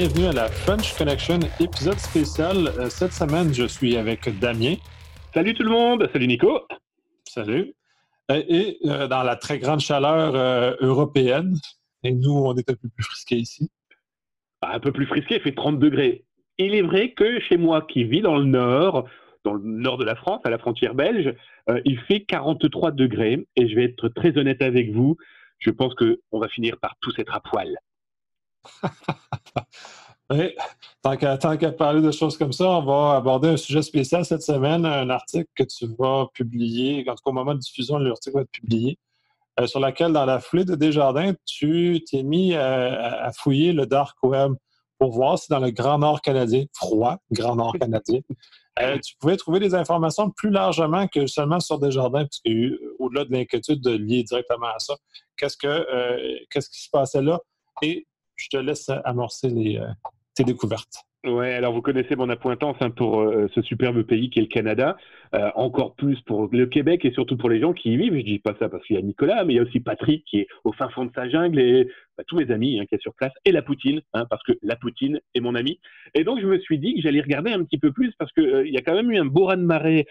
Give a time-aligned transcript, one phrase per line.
[0.00, 2.68] bienvenue à la French Connection, épisode spécial.
[2.78, 4.76] Euh, cette semaine, je suis avec Damien.
[5.34, 6.62] Salut tout le monde, salut Nico.
[7.28, 7.74] Salut.
[8.30, 10.32] Euh, et euh, dans la très grande chaleur
[10.80, 11.54] européenne,
[12.02, 13.68] et nous, on est un peu plus frisqués ici.
[14.62, 16.24] Un peu plus frisqué, il fait 30 degrés.
[16.56, 19.06] Il est vrai que chez moi, qui vis dans le nord,
[19.44, 21.34] dans le nord de la France, à la frontière belge,
[21.84, 23.46] il fait 43 degrés.
[23.54, 25.18] Et je vais être très honnête avec vous,
[25.58, 27.76] je pense qu'on va finir par tous être à poil.
[30.30, 30.54] Oui,
[31.02, 34.86] tant qu'à parler de choses comme ça, on va aborder un sujet spécial cette semaine,
[34.86, 38.42] un article que tu vas publier, en tout cas au moment de diffusion, l'article va
[38.42, 38.98] être publié,
[39.58, 44.16] euh, sur lequel, dans la foulée de Desjardins, tu t'es mis à, fouiller le dark
[44.22, 44.54] web
[44.98, 48.20] pour voir si dans le Grand Nord canadien, froid, Grand Nord canadien,
[48.80, 53.32] euh, tu pouvais trouver des informations plus largement que seulement sur Desjardins, parce qu'au-delà de
[53.32, 54.94] l'inquiétude de lier directement à ça,
[55.36, 57.40] qu'est-ce que euh, qu'est-ce qui se passait là?
[57.82, 58.06] Et
[58.40, 59.86] je te laisse amorcer les, euh,
[60.34, 61.04] tes découvertes.
[61.24, 64.48] Ouais, alors vous connaissez mon appointance hein, pour euh, ce superbe pays qui est le
[64.48, 64.96] Canada,
[65.34, 68.16] euh, encore plus pour le Québec et surtout pour les gens qui y vivent.
[68.16, 70.24] Je dis pas ça parce qu'il y a Nicolas, mais il y a aussi Patrick
[70.24, 72.96] qui est au fin fond de sa jungle et bah, tous mes amis hein, qui
[72.96, 75.78] sont sur place et la Poutine, hein, parce que la Poutine est mon ami.
[76.14, 78.66] Et donc je me suis dit que j'allais regarder un petit peu plus parce que
[78.66, 80.06] il y a quand même eu un beau raz de marée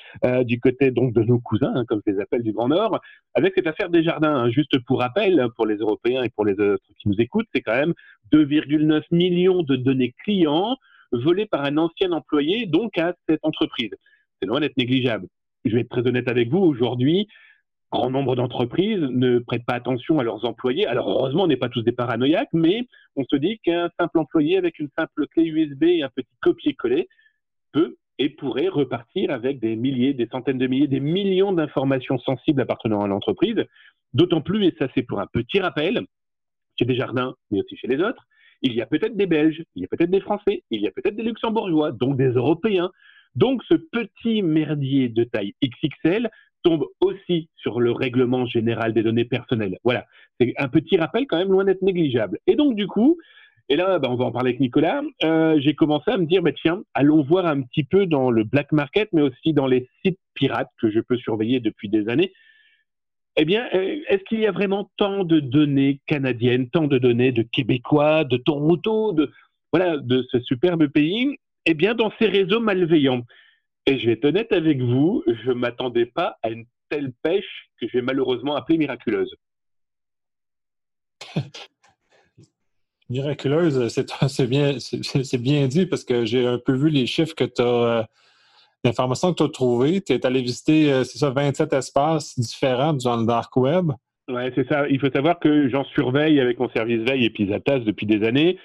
[0.45, 3.01] du côté donc de nos cousins, comme je les appelle du Grand Nord,
[3.33, 4.49] avec cette affaire des jardins.
[4.49, 7.75] Juste pour rappel, pour les Européens et pour les autres qui nous écoutent, c'est quand
[7.75, 7.93] même
[8.31, 10.77] 2,9 millions de données clients
[11.11, 13.91] volé par un ancien employé, donc à cette entreprise.
[14.41, 15.27] C'est loin d'être négligeable.
[15.65, 17.27] Je vais être très honnête avec vous, aujourd'hui,
[17.91, 20.85] grand nombre d'entreprises ne prêtent pas attention à leurs employés.
[20.85, 24.57] Alors heureusement, on n'est pas tous des paranoïaques, mais on se dit qu'un simple employé
[24.57, 27.07] avec une simple clé USB et un petit copier-coller
[27.71, 32.61] peut et pourrait repartir avec des milliers, des centaines de milliers, des millions d'informations sensibles
[32.61, 33.63] appartenant à l'entreprise.
[34.13, 36.01] D'autant plus, et ça c'est pour un petit rappel,
[36.77, 38.25] chez Desjardins, mais aussi chez les autres,
[38.61, 40.91] il y a peut-être des Belges, il y a peut-être des Français, il y a
[40.91, 42.91] peut-être des Luxembourgeois, donc des Européens.
[43.35, 46.29] Donc ce petit merdier de taille XXL
[46.63, 49.77] tombe aussi sur le règlement général des données personnelles.
[49.83, 50.05] Voilà,
[50.39, 52.39] c'est un petit rappel quand même loin d'être négligeable.
[52.47, 53.17] Et donc du coup,
[53.69, 56.41] et là, bah, on va en parler avec Nicolas, euh, j'ai commencé à me dire,
[56.41, 59.87] bah, tiens, allons voir un petit peu dans le black market, mais aussi dans les
[60.03, 62.33] sites pirates que je peux surveiller depuis des années,
[63.35, 67.31] eh bien, euh, est-ce qu'il y a vraiment tant de données canadiennes, tant de données
[67.31, 69.31] de Québécois, de Toronto, de,
[69.71, 71.37] voilà, de ce superbe pays?
[71.65, 73.23] Eh bien, dans ces réseaux malveillants.
[73.85, 77.69] Et je vais être honnête avec vous, je ne m'attendais pas à une telle pêche
[77.79, 79.33] que je vais malheureusement appeler miraculeuse.
[83.09, 84.77] miraculeuse, c'est bien,
[85.39, 88.03] bien dit parce que j'ai un peu vu les chiffres que tu as euh,
[88.85, 92.93] L'information que tu as trouvée, tu es allé visiter, euh, c'est ça, 27 espaces différents
[92.93, 93.91] dans le dark web.
[94.29, 94.87] Oui, c'est ça.
[94.87, 98.57] Il faut savoir que j'en surveille avec mon service veille et Pisatas depuis des années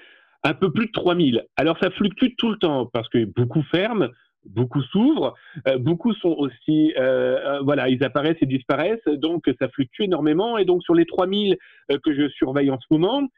[0.44, 1.44] un peu plus de 3000.
[1.56, 4.08] Alors ça fluctue tout le temps parce que beaucoup ferment,
[4.44, 5.34] beaucoup s'ouvrent,
[5.66, 10.58] euh, beaucoup sont aussi, euh, voilà, ils apparaissent et disparaissent, donc ça fluctue énormément.
[10.58, 11.56] Et donc sur les 3000
[12.04, 13.28] que je surveille en ce moment,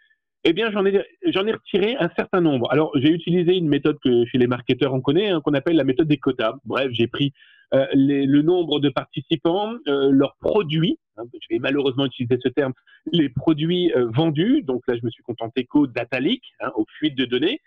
[0.48, 2.70] eh bien, j'en ai, ai retiré un certain nombre.
[2.70, 5.82] Alors, j'ai utilisé une méthode que chez les marketeurs on connaît, hein, qu'on appelle la
[5.82, 6.54] méthode des quotas.
[6.64, 7.32] Bref, j'ai pris
[7.74, 12.72] euh, le nombre de participants, euh, leurs produits, je vais malheureusement utiliser ce terme,
[13.12, 14.62] les produits euh, vendus.
[14.62, 17.60] Donc là, je me suis contenté qu'au data leak, hein, aux fuites de données.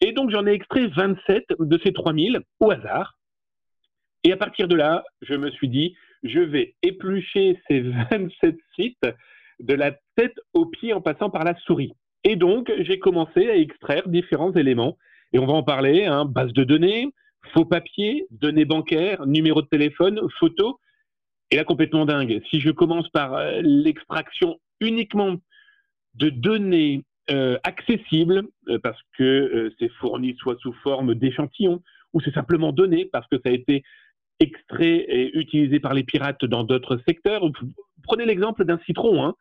[0.00, 3.18] Et donc, j'en ai extrait 27 de ces 3000 au hasard.
[4.24, 9.06] Et à partir de là, je me suis dit, je vais éplucher ces 27 sites
[9.60, 11.92] de la tête aux pieds en passant par la souris.
[12.24, 14.96] Et donc, j'ai commencé à extraire différents éléments.
[15.32, 17.08] Et on va en parler, hein, base de données,
[17.52, 20.74] faux papier, données bancaires, numéro de téléphone, photos.
[21.52, 22.40] Et là, complètement dingue.
[22.50, 25.36] Si je commence par euh, l'extraction uniquement
[26.14, 31.82] de données euh, accessibles, euh, parce que c'est fourni soit sous forme d'échantillons,
[32.14, 33.82] ou c'est simplement donné parce que ça a été
[34.40, 37.42] extrait et utilisé par les pirates dans d'autres secteurs.
[38.02, 39.22] Prenez l'exemple d'un citron.
[39.22, 39.34] Hein.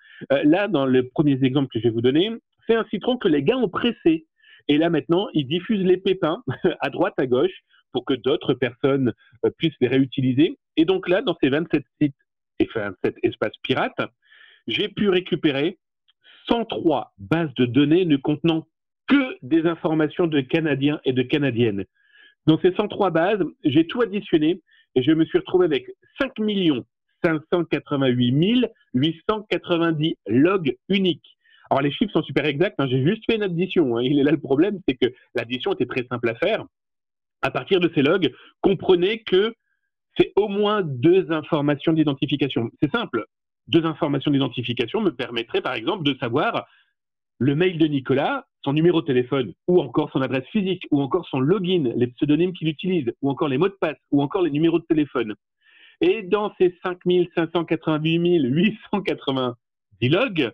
[0.43, 2.29] là, dans les premiers exemples que je vais vous donner,
[2.67, 4.25] c'est un citron que les gars ont pressé.
[4.67, 6.43] Et là maintenant, ils diffusent les pépins
[6.81, 7.63] à droite, à gauche,
[7.93, 9.13] pour que d'autres personnes
[9.57, 10.57] puissent les réutiliser.
[10.77, 12.15] Et donc là, dans ces 27 sites
[12.59, 13.99] et 27 espaces pirates,
[14.67, 15.77] j'ai pu récupérer
[16.47, 18.67] 103 bases de données ne contenant
[19.07, 21.85] que des informations de Canadiens et de Canadiennes.
[22.47, 24.61] Dans ces 103 bases, j'ai tout additionné
[24.95, 25.87] et je me suis retrouvé avec
[26.19, 26.31] 5
[27.23, 31.37] 588 890 logs uniques.
[31.69, 32.87] Alors les chiffres sont super exacts, hein.
[32.89, 33.97] j'ai juste fait une addition.
[33.97, 34.01] Hein.
[34.03, 36.65] Il est là le problème, c'est que l'addition était très simple à faire.
[37.41, 38.31] À partir de ces logs,
[38.61, 39.53] comprenez que
[40.17, 42.69] c'est au moins deux informations d'identification.
[42.81, 43.25] C'est simple.
[43.67, 46.67] Deux informations d'identification me permettraient par exemple de savoir
[47.39, 51.27] le mail de Nicolas, son numéro de téléphone, ou encore son adresse physique, ou encore
[51.27, 54.51] son login, les pseudonymes qu'il utilise, ou encore les mots de passe, ou encore les
[54.51, 55.33] numéros de téléphone.
[56.01, 60.51] Et dans ces 5588 890 logs,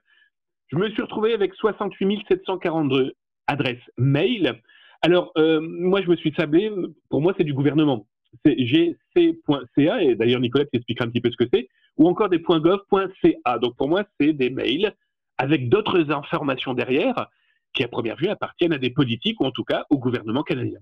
[0.68, 3.13] je me suis retrouvé avec 68 742
[3.48, 4.62] adresses mail.
[5.01, 6.71] Alors, euh, moi, je me suis sablé,
[7.09, 8.07] pour moi, c'est du gouvernement.
[8.45, 11.68] Gc.ca, et d'ailleurs, Nicolas t'expliquera un petit peu ce que c'est,
[11.98, 13.60] ou encore des .gov.ca.
[13.60, 14.94] Donc, pour moi, c'est des mails
[15.38, 17.28] avec d'autres informations derrière
[17.74, 20.80] qui, à première vue, appartiennent à des politiques ou en tout cas au gouvernement canadien.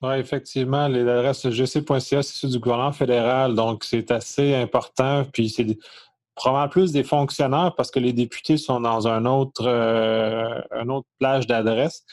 [0.00, 5.24] Oui, effectivement, l'adresse gc.ca, c'est celle du gouvernement fédéral, donc c'est assez important.
[5.32, 5.66] Puis c'est
[6.36, 11.08] probablement plus des fonctionnaires parce que les députés sont dans un autre, euh, un autre
[11.18, 12.04] plage d'adresse.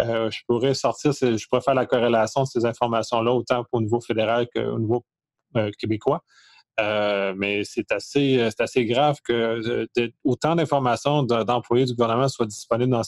[0.00, 4.00] Euh, je pourrais sortir, je pourrais faire la corrélation de ces informations-là autant au niveau
[4.00, 5.04] fédéral qu'au niveau
[5.56, 6.22] euh, québécois.
[6.80, 9.86] Euh, mais c'est assez, grave que
[10.24, 13.02] autant d'informations d'employés du gouvernement soient disponibles dans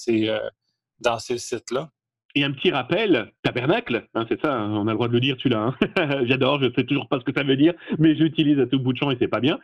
[1.18, 1.88] ces, sites-là.
[2.34, 5.36] Et un petit rappel, tabernacle, hein, c'est ça, on a le droit de le dire,
[5.44, 5.74] l'as.
[5.96, 6.24] Hein.
[6.24, 8.80] J'adore, je ne sais toujours pas ce que ça veut dire, mais j'utilise à tout
[8.80, 9.58] bout de champ et c'est pas bien.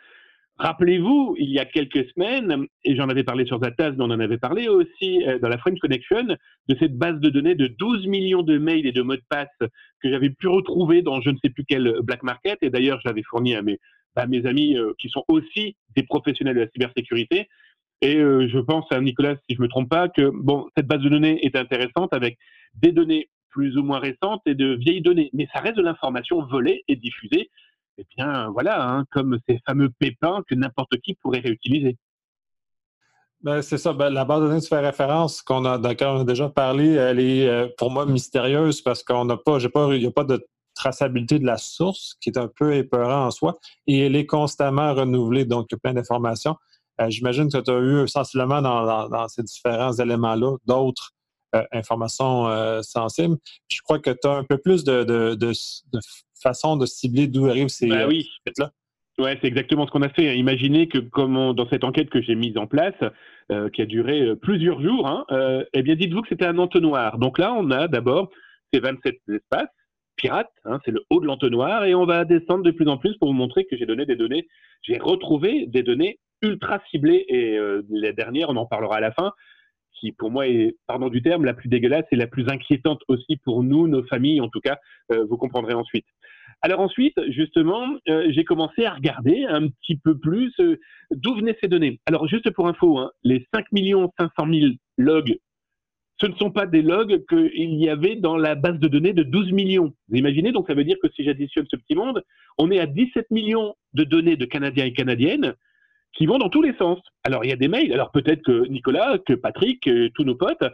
[0.58, 4.19] Rappelez-vous, il y a quelques semaines, et j'en avais parlé sur Zatas, mais on en
[4.19, 6.25] avait parlé aussi dans la French Connection,
[6.69, 9.46] de cette base de données de 12 millions de mails et de mots de passe
[9.60, 13.22] que j'avais pu retrouver dans je ne sais plus quel black market, et d'ailleurs j'avais
[13.22, 13.78] fourni à mes,
[14.26, 17.49] mes amis euh, qui sont aussi des professionnels de la cybersécurité.
[18.00, 21.00] Et euh, je pense à Nicolas, si je me trompe pas, que bon, cette base
[21.00, 22.38] de données est intéressante avec
[22.75, 26.43] des données plus ou moins récentes et de vieilles données, mais ça reste de l'information
[26.43, 27.50] volée et diffusée.
[27.98, 31.96] Eh bien, voilà, hein, comme ces fameux pépins que n'importe qui pourrait réutiliser.
[33.42, 33.92] Ben, c'est ça.
[33.92, 37.20] Ben, la base de données tu fais référence, qu'on a, on a déjà parlé, elle
[37.20, 40.24] est euh, pour moi mystérieuse parce qu'on n'a pas, j'ai pas, il n'y a pas
[40.24, 44.26] de traçabilité de la source qui est un peu épeurant en soi et elle est
[44.26, 46.56] constamment renouvelée, donc il y a plein d'informations.
[47.00, 51.12] Euh, j'imagine que tu as eu sensiblement dans, ces différents éléments-là d'autres
[51.72, 53.36] informations euh, sensibles.
[53.70, 55.52] Je crois que tu as un peu plus de, de,
[56.40, 58.28] façon de cibler d'où arrivent ces ben oui.
[58.58, 58.70] là
[59.18, 60.36] Oui, c'est exactement ce qu'on a fait.
[60.36, 62.94] Imaginez que comme dans cette enquête que j'ai mise en place,
[63.72, 65.24] qui a duré plusieurs jours, hein,
[65.72, 67.18] eh bien dites-vous que c'était un entonnoir.
[67.18, 68.30] Donc là, on a d'abord
[68.72, 69.68] ces 27 espaces
[70.18, 73.16] pirate, hein, c'est le haut de l'entonnoir, et on va descendre de plus en plus
[73.16, 74.46] pour vous montrer que j'ai donné des données,
[74.82, 79.12] j'ai retrouvé des données ultra ciblées, et euh, la dernière, on en parlera à la
[79.12, 79.32] fin,
[80.00, 83.36] qui pour moi est, pardon du terme, la plus dégueulasse et la plus inquiétante aussi
[83.44, 84.78] pour nous, nos familles, en tout cas,
[85.12, 86.06] euh, vous comprendrez ensuite.
[86.62, 90.52] Alors ensuite, justement, euh, j'ai commencé à regarder un petit peu plus
[91.10, 92.00] d'où venaient ces données.
[92.06, 95.38] Alors juste pour info, hein, les 5 500 000 logs
[96.20, 99.22] ce ne sont pas des logs qu'il y avait dans la base de données de
[99.22, 99.94] 12 millions.
[100.08, 102.24] Vous imaginez, donc ça veut dire que si j'additionne ce petit monde,
[102.58, 105.54] on est à 17 millions de données de Canadiens et Canadiennes
[106.19, 106.99] qui vont dans tous les sens.
[107.25, 110.65] Alors il y a des mails, alors peut-être que Nicolas, que Patrick, tous nos potes,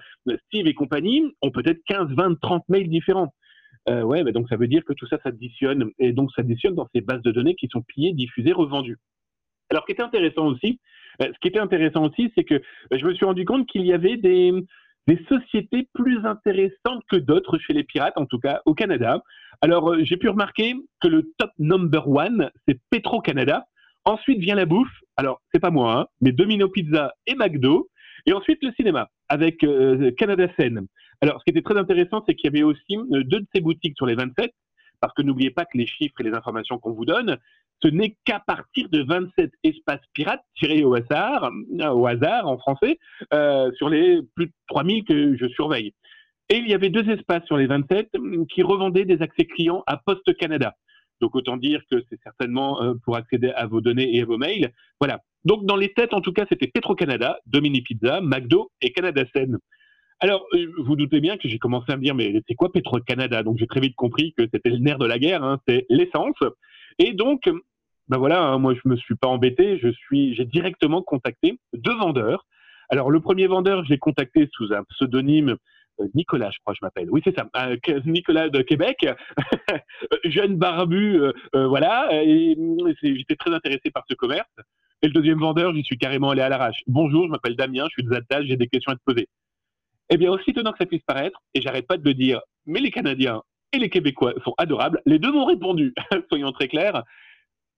[0.47, 3.33] Steve et compagnie, ont peut-être 15, 20, 30 mails différents.
[3.91, 7.03] Euh, ouais, donc ça veut dire que tout ça s'additionne, et donc s'additionne dans ces
[7.03, 8.97] bases de données qui sont pillées, diffusées, revendues.
[9.71, 10.81] Alors ce qui était intéressant aussi,
[11.23, 13.93] euh, ce qui était intéressant aussi, c'est que je me suis rendu compte qu'il y
[13.93, 14.53] avait des,
[15.07, 19.23] des sociétés plus intéressantes que d'autres chez les pirates, en tout cas au Canada.
[19.61, 23.67] Alors, euh, j'ai pu remarquer que le top number one, c'est Petro-Canada.
[24.05, 24.93] Ensuite vient la bouffe.
[25.17, 27.89] Alors, c'est pas moi, hein, mais Domino Pizza et McDo.
[28.27, 30.87] Et ensuite, le cinéma avec euh, Canada Scène.
[31.21, 33.61] Alors, ce qui était très intéressant, c'est qu'il y avait aussi euh, deux de ces
[33.61, 34.53] boutiques sur les 27,
[35.01, 37.39] parce que n'oubliez pas que les chiffres et les informations qu'on vous donne,
[37.83, 42.59] ce n'est qu'à partir de 27 espaces pirates tirés au hasard, euh, au hasard en
[42.59, 42.99] français,
[43.33, 45.93] euh, sur les plus de 3000 que je surveille.
[46.51, 49.83] Et il y avait deux espaces sur les 27 hum, qui revendaient des accès clients
[49.87, 50.75] à Poste Canada.
[51.21, 54.39] Donc autant dire que c'est certainement euh, pour accéder à vos données et à vos
[54.39, 54.73] mails.
[55.01, 55.21] Voilà.
[55.45, 59.59] Donc dans les têtes, en tout cas, c'était Petro-Canada, Domini Pizza, McDo et Canada Scène.
[60.21, 60.47] Alors,
[60.79, 63.43] vous doutez bien que j'ai commencé à me dire, mais c'est quoi Petro-Canada?
[63.43, 66.37] Donc j'ai très vite compris que c'était le nerf de la guerre, hein, c'est l'essence.
[66.99, 67.51] Et donc,
[68.09, 71.95] ben voilà, hein, moi je me suis pas embêté, je suis, j'ai directement contacté deux
[71.97, 72.47] vendeurs.
[72.91, 75.57] Alors le premier vendeur, j'ai contacté sous un pseudonyme euh,
[76.15, 77.11] Nicolas, je crois, je m'appelle.
[77.11, 79.07] Oui, c'est ça, euh, Nicolas de Québec,
[80.25, 81.33] jeune barbu, euh,
[81.67, 82.09] voilà.
[82.13, 82.57] Et
[83.03, 84.51] j'étais très intéressé par ce commerce.
[85.03, 86.81] Et le deuxième vendeur, j'y suis carrément allé à l'arrache.
[86.87, 89.29] Bonjour, je m'appelle Damien, je suis de Zatal, j'ai des questions à te poser.
[90.11, 92.81] Eh bien, aussi étonnant que ça puisse paraître, et j'arrête pas de le dire, mais
[92.81, 95.01] les Canadiens et les Québécois sont adorables.
[95.07, 95.95] Les deux m'ont répondu,
[96.29, 97.03] soyons très clairs.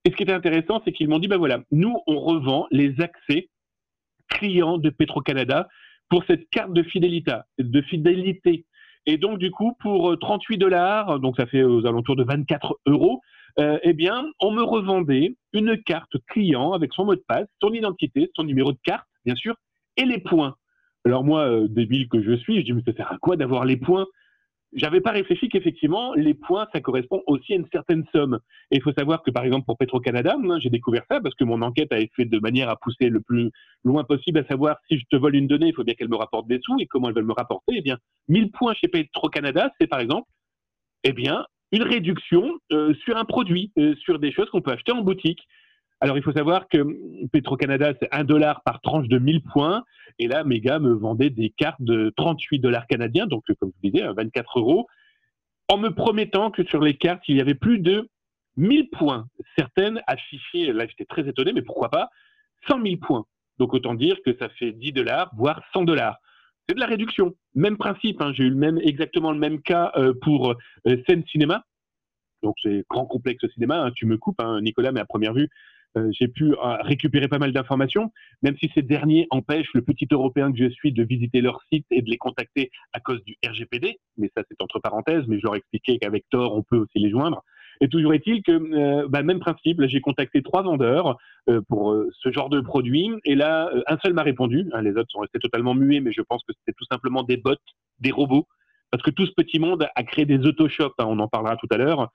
[0.05, 3.01] Et ce qui était intéressant, c'est qu'ils m'ont dit, ben voilà, nous, on revend les
[3.01, 3.49] accès
[4.29, 5.69] clients de Petro-Canada
[6.09, 8.65] pour cette carte de fidélité.
[9.07, 12.77] Et donc, du coup, pour 38 euh, dollars, donc ça fait aux alentours de 24
[12.87, 13.21] euros,
[13.59, 17.73] euh, eh bien, on me revendait une carte client avec son mot de passe, son
[17.73, 19.55] identité, son numéro de carte, bien sûr,
[19.97, 20.57] et les points.
[21.05, 23.77] Alors moi, débile que je suis, je dis mais ça sert à quoi d'avoir les
[23.77, 24.07] points?
[24.77, 28.39] J'avais pas réfléchi qu'effectivement, les points, ça correspond aussi à une certaine somme.
[28.71, 31.63] Et il faut savoir que, par exemple, pour Petro-Canada, j'ai découvert ça parce que mon
[31.63, 33.51] enquête a été faite de manière à pousser le plus
[33.85, 36.17] loin possible à savoir si je te vole une donnée, il faut bien qu'elle me
[36.17, 37.75] rapporte des sous et comment elle veut me rapporter?
[37.77, 40.29] Eh bien, 1000 points chez Petro-Canada, c'est par exemple,
[41.05, 44.93] eh bien, une réduction euh, sur un produit, euh, sur des choses qu'on peut acheter
[44.93, 45.41] en boutique.
[46.01, 46.79] Alors, il faut savoir que
[47.33, 49.83] Petro-Canada, c'est 1 dollar par tranche de 1000 points.
[50.19, 53.93] Et là, Mega me vendait des cartes de 38 dollars canadiens, donc comme je vous
[53.93, 54.87] disais, 24 euros,
[55.69, 58.09] en me promettant que sur les cartes, il y avait plus de
[58.57, 59.27] 1000 points.
[59.59, 62.09] Certaines affichées, là j'étais très étonné, mais pourquoi pas,
[62.69, 63.25] 100 000 points.
[63.59, 66.19] Donc autant dire que ça fait 10 dollars, voire 100 dollars.
[66.69, 67.35] C'est de la réduction.
[67.55, 68.33] Même principe, hein.
[68.35, 71.65] j'ai eu le même, exactement le même cas euh, pour euh, Scène Cinéma.
[72.43, 73.91] Donc c'est grand complexe cinéma, hein.
[73.95, 75.49] tu me coupes, hein, Nicolas, mais à première vue,
[75.97, 78.13] euh, j'ai pu euh, récupérer pas mal d'informations,
[78.43, 81.87] même si ces derniers empêchent le petit Européen que je suis de visiter leur site
[81.91, 83.99] et de les contacter à cause du RGPD.
[84.17, 86.99] Mais ça, c'est entre parenthèses, mais je leur ai expliqué qu'avec Tor, on peut aussi
[86.99, 87.43] les joindre.
[87.81, 91.17] Et toujours est-il que, euh, bah, même principe, j'ai contacté trois vendeurs
[91.69, 94.67] pour ce genre de produit, et là, un seul m'a répondu.
[94.73, 97.37] Hein, les autres sont restés totalement muets, mais je pense que c'était tout simplement des
[97.37, 97.55] bots,
[98.01, 98.49] des robots,
[98.91, 101.69] parce que tout ce petit monde a créé des autoshops, hein, on en parlera tout
[101.71, 102.11] à l'heure,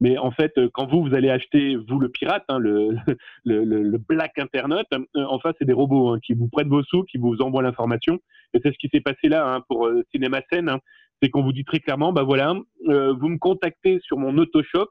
[0.00, 2.96] mais en fait, euh, quand vous, vous allez acheter, vous le pirate, hein, le,
[3.44, 6.82] le, le, black internet, euh, en face, c'est des robots hein, qui vous prêtent vos
[6.82, 8.18] sous, qui vous envoient l'information.
[8.52, 10.68] Et c'est ce qui s'est passé là hein, pour euh, Cinéma Scène.
[10.68, 10.80] Hein.
[11.22, 12.54] c'est qu'on vous dit très clairement, bah voilà,
[12.86, 14.90] vous me contactez sur mon Autoshop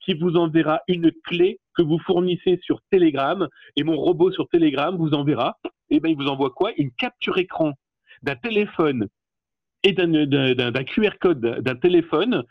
[0.00, 4.96] qui vous enverra une clé que vous fournissez sur Telegram et mon robot sur Telegram
[4.96, 5.58] vous enverra.
[5.90, 6.70] Et ben il vous envoie quoi?
[6.76, 7.72] Une capture écran
[8.22, 9.08] d'un téléphone
[9.82, 12.44] et d'un QR code d'un téléphone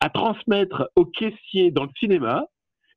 [0.00, 2.46] à transmettre au caissier dans le cinéma.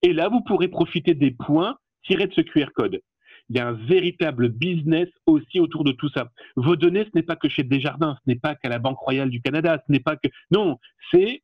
[0.02, 3.02] Et là, vous pourrez profiter des points tirés de ce QR code.
[3.50, 6.30] Il y a un véritable business aussi autour de tout ça.
[6.56, 9.30] Vos données, ce n'est pas que chez Desjardins, ce n'est pas qu'à la Banque Royale
[9.30, 10.30] du Canada, ce n'est pas que...
[10.52, 10.78] Non,
[11.12, 11.42] c'est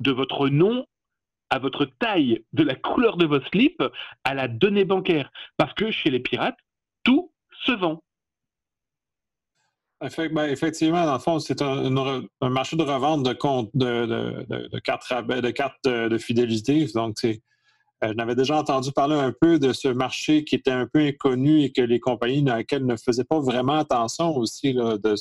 [0.00, 0.86] de votre nom
[1.50, 3.82] à votre taille, de la couleur de vos slips
[4.24, 5.30] à la donnée bancaire.
[5.56, 6.58] Parce que chez les pirates,
[7.04, 7.32] tout
[7.64, 8.02] se vend.
[10.00, 11.90] Ben, effectivement, dans le fond, c'est un,
[12.42, 16.86] marché de revente de compte de, de, cartes, de, cartes de, fidélité.
[16.94, 17.34] Donc, euh,
[18.02, 21.62] je n'avais déjà entendu parler un peu de ce marché qui était un peu inconnu
[21.62, 25.14] et que les compagnies dans lesquelles ne faisaient pas vraiment attention aussi de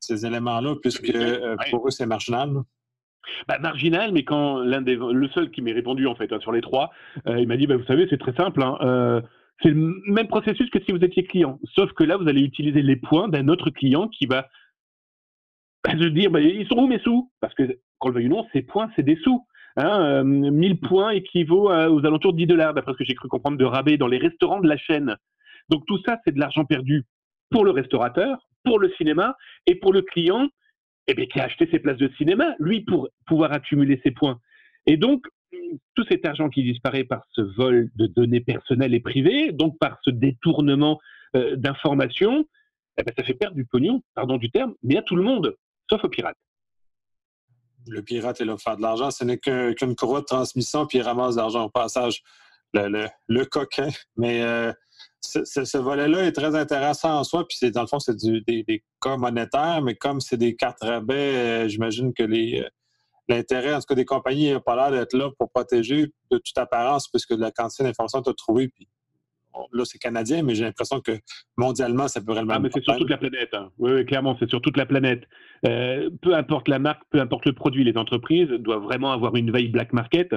[0.00, 2.52] ces éléments-là, puisque euh, pour eux, c'est marginal.
[3.48, 6.52] Bah, marginal, mais quand l'un des le seul qui m'ait répondu en fait hein, sur
[6.52, 6.90] les trois,
[7.26, 8.62] euh, il m'a dit bah, vous savez c'est très simple.
[8.62, 9.22] Hein,
[9.62, 12.82] c'est le même processus que si vous étiez client, sauf que là, vous allez utiliser
[12.82, 14.48] les points d'un autre client qui va
[15.86, 17.30] se dire bah, ils sont où mes sous?
[17.40, 19.46] Parce que, quand le veuille ou non, ces points, c'est des sous.
[19.76, 23.28] Hein, 1000 euh, points équivaut aux alentours de 10 dollars, d'après ce que j'ai cru
[23.28, 25.16] comprendre de rabais dans les restaurants de la chaîne.
[25.70, 27.04] Donc tout ça, c'est de l'argent perdu
[27.50, 30.48] pour le restaurateur, pour le cinéma et pour le client
[31.08, 34.38] eh bien, qui a acheté ses places de cinéma, lui, pour pouvoir accumuler ses points.
[34.86, 35.24] Et donc,
[35.94, 39.98] tout cet argent qui disparaît par ce vol de données personnelles et privées, donc par
[40.02, 41.00] ce détournement
[41.36, 42.46] euh, d'informations,
[42.98, 45.56] eh ben, ça fait perdre du pognon, pardon du terme, mais à tout le monde,
[45.88, 46.36] sauf aux pirates.
[47.88, 50.98] Le pirate est là pour faire de l'argent, ce n'est qu'une courroie de transmission, puis
[50.98, 52.22] il ramasse l'argent au passage.
[52.74, 53.88] Le, coquin.
[54.16, 54.72] Mais euh,
[55.20, 58.84] ce, volet-là est très intéressant en soi, puis c'est dans le fond, c'est des, des,
[59.00, 62.64] cas monétaires, mais comme c'est des cartes rabais, euh, j'imagine que les
[63.28, 66.58] l'intérêt, en tout cas, des compagnies n'a pas l'air d'être là pour protéger de toute
[66.58, 68.88] apparence, puisque la quantité d'informations que tu as trouvée, puis
[69.72, 71.12] là, c'est canadien, mais j'ai l'impression que
[71.56, 72.54] mondialement, ça peut réellement.
[72.56, 73.50] Ah, mais c'est sur toute la planète.
[73.52, 73.70] Hein.
[73.78, 75.24] Oui, clairement, c'est sur toute la planète.
[75.66, 79.50] Euh, peu importe la marque, peu importe le produit, les entreprises doivent vraiment avoir une
[79.50, 80.34] veille black market.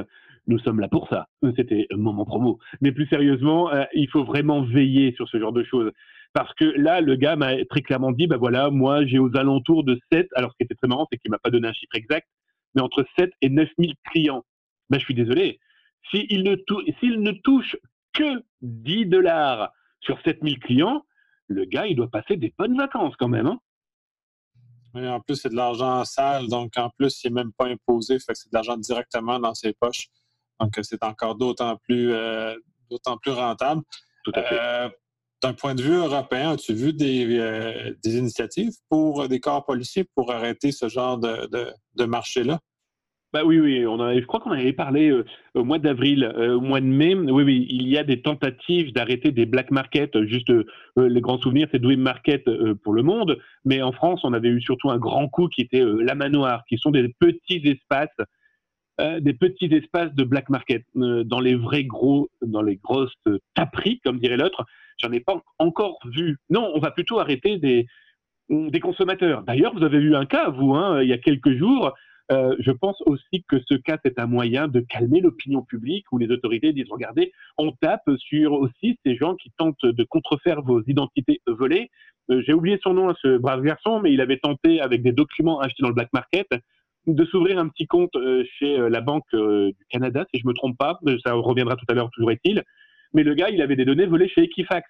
[0.47, 1.27] Nous sommes là pour ça.
[1.55, 2.59] C'était un moment promo.
[2.81, 5.91] Mais plus sérieusement, euh, il faut vraiment veiller sur ce genre de choses.
[6.33, 9.83] Parce que là, le gars m'a très clairement dit, bah voilà, moi, j'ai aux alentours
[9.83, 10.27] de 7.
[10.35, 12.27] Alors, ce qui était très marrant, c'est qu'il m'a pas donné un chiffre exact,
[12.75, 14.43] mais entre 7 et 9 000 clients.
[14.89, 15.59] Ben, je suis désolé.
[16.11, 17.75] S'il ne, ne touche
[18.13, 21.03] que 10 dollars sur 7 000 clients,
[21.47, 23.47] le gars, il doit passer des bonnes vacances quand même.
[23.47, 25.07] Hein.
[25.07, 28.33] en plus, c'est de l'argent sale, donc en plus, il n'est même pas imposé, fait
[28.33, 30.07] que c'est de l'argent directement dans ses poches.
[30.59, 32.55] Donc, c'est encore d'autant plus, euh,
[32.89, 33.81] d'autant plus rentable.
[34.23, 34.59] Tout à fait.
[34.59, 34.89] Euh,
[35.41, 40.31] d'un point de vue européen, as-tu vu des, euh, initiatives pour des corps policiers pour
[40.31, 42.59] arrêter ce genre de, marché-là?
[43.33, 45.25] Bah oui, oui, on je crois qu'on avait parlé euh,
[45.55, 47.15] au mois d'avril, euh, au mois de mai.
[47.15, 50.23] Oui, oui, il y a des tentatives d'arrêter des black markets.
[50.23, 50.53] Juste
[50.95, 52.45] les grands souvenirs, c'est Dream Market
[52.83, 53.37] pour le monde.
[53.65, 56.77] Mais en France, on avait eu surtout un grand coup qui était la manoir, qui
[56.77, 58.15] sont des petits espaces
[59.19, 63.11] des petits espaces de black market dans les vrais gros, dans les grosses
[63.53, 64.65] taperies, comme dirait l'autre.
[64.97, 66.37] J'en ai pas encore vu.
[66.49, 67.87] Non, on va plutôt arrêter des,
[68.81, 69.43] consommateurs.
[69.43, 71.93] D'ailleurs, vous avez eu un cas, vous, hein, il y a quelques jours.
[72.31, 76.17] Euh, je pense aussi que ce cas, c'est un moyen de calmer l'opinion publique où
[76.17, 80.81] les autorités disent, regardez, on tape sur aussi ces gens qui tentent de contrefaire vos
[80.87, 81.89] identités volées.
[82.31, 85.11] Euh, j'ai oublié son nom à ce brave garçon, mais il avait tenté, avec des
[85.11, 86.47] documents achetés dans le black market,
[87.05, 90.77] de s'ouvrir un petit compte euh, chez la Banque du Canada, si je me trompe
[90.77, 90.99] pas.
[91.23, 92.63] Ça reviendra tout à l'heure, toujours est-il.
[93.15, 94.87] Mais le gars, il avait des données volées chez Equifax.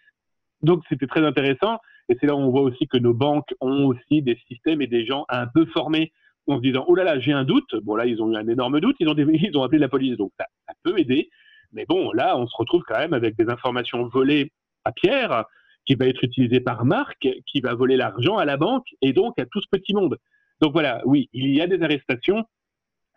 [0.62, 1.78] Donc, c'était très intéressant.
[2.10, 4.88] Et c'est là où on voit aussi que nos banques ont aussi des systèmes et
[4.88, 6.12] des gens un peu formés
[6.48, 7.76] en se disant oh là là j'ai un doute.
[7.84, 10.46] Bon là ils ont eu un énorme doute, ils ont, appelé la police donc ça,
[10.84, 11.30] peut aider.
[11.72, 14.52] Mais bon là on se retrouve quand même avec des informations volées
[14.84, 15.46] à Pierre
[15.86, 19.40] qui va être utilisé par Marc qui va voler l'argent à la banque et donc
[19.40, 20.18] à tout ce petit monde.
[20.62, 22.44] Donc voilà oui il y a des arrestations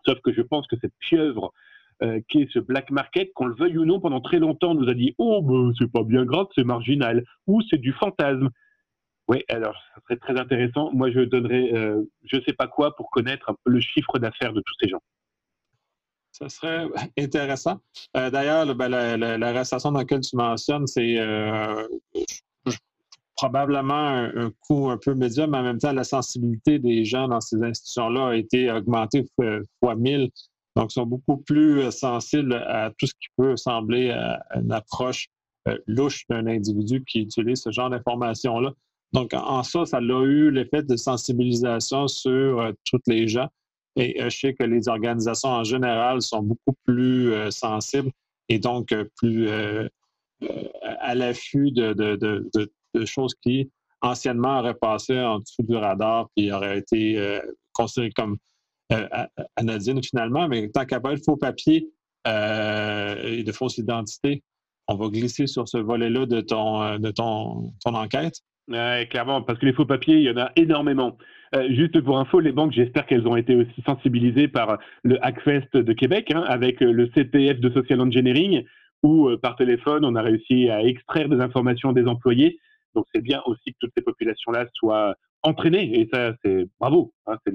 [0.07, 1.53] sauf que je pense que cette pieuvre
[2.03, 4.89] euh, qui est ce black market, qu'on le veuille ou non, pendant très longtemps, nous
[4.89, 8.51] a dit Oh, ben, c'est pas bien grave, c'est marginal, ou c'est du fantasme.
[9.29, 10.91] Oui, alors ça serait très intéressant.
[10.93, 14.75] Moi, je donnerais euh, je sais pas quoi pour connaître le chiffre d'affaires de tous
[14.81, 15.03] ces gens.
[16.33, 16.87] Ça serait
[17.19, 17.79] intéressant.
[18.17, 21.87] Euh, d'ailleurs, ben, l'arrestation dans laquelle tu mentionnes, c'est euh,
[23.37, 27.41] probablement un, coût un peu médium, mais en même temps, la sensibilité des gens dans
[27.41, 29.25] ces institutions-là a été augmentée
[29.81, 30.31] fois mille.
[30.77, 35.29] Donc, ils sont beaucoup plus sensibles à tout ce qui peut sembler à une approche
[35.87, 38.73] louche d'un individu qui utilise ce genre d'informations-là.
[39.13, 43.49] Donc, en ça, ça a eu l'effet de sensibilisation sur euh, toutes les gens.
[43.97, 48.11] Et euh, je sais que les organisations en général sont beaucoup plus euh, sensibles
[48.51, 52.31] et donc plus à l'affût de,
[53.05, 53.71] choses qui
[54.01, 57.41] anciennement auraient passé en dessous du radar puis auraient été
[57.75, 58.39] considérées comme
[59.57, 60.49] anodines finalement.
[60.49, 61.89] Mais tant qu'à de faux papiers
[62.27, 64.43] et de fausses identités,
[64.89, 68.41] on va glisser sur ce volet-là de ton, de ton enquête.
[68.69, 71.17] Ouais, clairement, parce que les faux papiers, il y en a énormément.
[71.55, 75.71] Euh, juste pour info, les banques, j'espère qu'elles ont été aussi sensibilisées par le Hackfest
[75.73, 78.65] de Québec, hein, avec le CPF de Social Engineering,
[79.03, 82.59] où euh, par téléphone, on a réussi à extraire des informations des employés.
[82.95, 87.15] Donc c'est bien aussi que toutes ces populations-là soient entraînées, et ça, c'est bravo.
[87.27, 87.55] Hein, c'est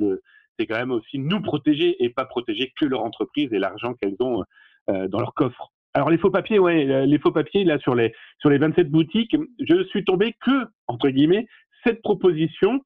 [0.61, 4.43] quand même aussi nous protéger et pas protéger que leur entreprise et l'argent qu'elles ont
[4.89, 5.71] euh, dans leur coffre.
[5.93, 9.35] Alors les faux papiers, ouais, les faux papiers là sur les sur les 27 boutiques,
[9.59, 11.45] je suis tombé que entre guillemets
[11.83, 12.81] cette proposition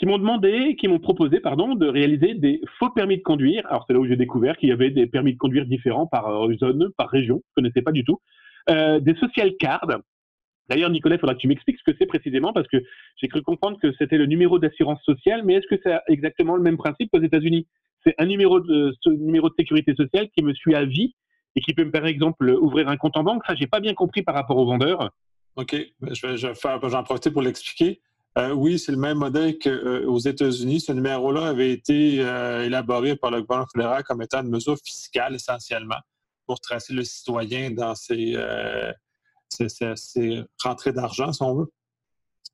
[0.00, 3.66] qui m'ont demandé, qui m'ont proposé, pardon, de réaliser des faux permis de conduire.
[3.66, 6.26] Alors c'est là où j'ai découvert qu'il y avait des permis de conduire différents par
[6.28, 7.42] euh, zone, par région.
[7.50, 8.18] Je connaissais pas du tout.
[8.70, 10.00] Euh, des social cards.
[10.70, 12.78] D'ailleurs, Nicolas, il faudra que tu m'expliques ce que c'est précisément parce que
[13.16, 16.62] j'ai cru comprendre que c'était le numéro d'assurance sociale, mais est-ce que c'est exactement le
[16.62, 17.66] même principe qu'aux États-Unis?
[18.04, 18.94] C'est un numéro de
[19.58, 21.14] sécurité sociale qui me suit à vie
[21.56, 23.42] et qui peut me, par exemple, ouvrir un compte en banque.
[23.46, 25.10] Ça, j'ai pas bien compris par rapport aux vendeurs.
[25.56, 25.74] OK.
[26.00, 26.48] Ben, je vais, je
[26.88, 28.00] j'en profiter pour l'expliquer.
[28.38, 30.80] Euh, oui, c'est le même modèle qu'aux euh, États-Unis.
[30.80, 35.34] Ce numéro-là avait été euh, élaboré par le gouvernement fédéral comme étant une mesure fiscale
[35.34, 35.98] essentiellement
[36.46, 38.36] pour tracer le citoyen dans ses,
[40.62, 41.72] rentrées d'argent, si on veut.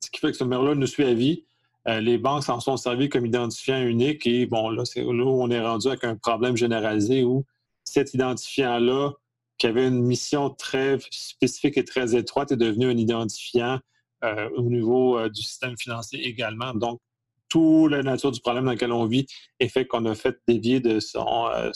[0.01, 1.45] Ce qui fait que ce numéro-là nous suit à vie.
[1.87, 5.51] les banques s'en sont servies comme identifiant unique et bon, là, c'est là où on
[5.51, 7.45] est rendu avec un problème généralisé où
[7.85, 9.13] cet identifiant-là,
[9.59, 13.79] qui avait une mission très spécifique et très étroite, est devenu un identifiant
[14.25, 16.75] euh, au niveau euh, du système financier également.
[16.75, 17.01] Donc,
[17.49, 19.27] toute la nature du problème dans lequel on vit
[19.61, 21.71] est fait qu'on a fait dévier de son, euh,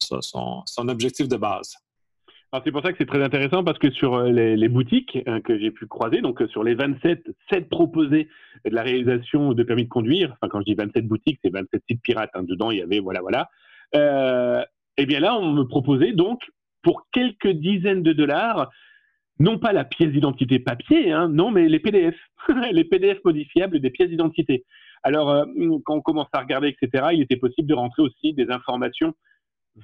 [0.00, 1.74] son, objectif de base.
[2.64, 5.70] C'est pour ça que c'est très intéressant parce que sur les, boutiques hein, que j'ai
[5.70, 8.28] pu croiser, donc sur les 27, 7 proposés
[8.64, 11.82] de la réalisation de permis de conduire, enfin quand je dis 27 boutiques, c'est 27
[11.88, 13.48] sites pirates, hein, dedans il y avait, voilà, voilà,
[15.00, 16.42] et eh bien là, on me proposait donc,
[16.82, 18.70] pour quelques dizaines de dollars,
[19.38, 22.16] non pas la pièce d'identité papier, hein, non, mais les PDF,
[22.72, 24.64] les PDF modifiables des pièces d'identité.
[25.02, 25.44] Alors, euh,
[25.84, 29.14] quand on commence à regarder, etc., il était possible de rentrer aussi des informations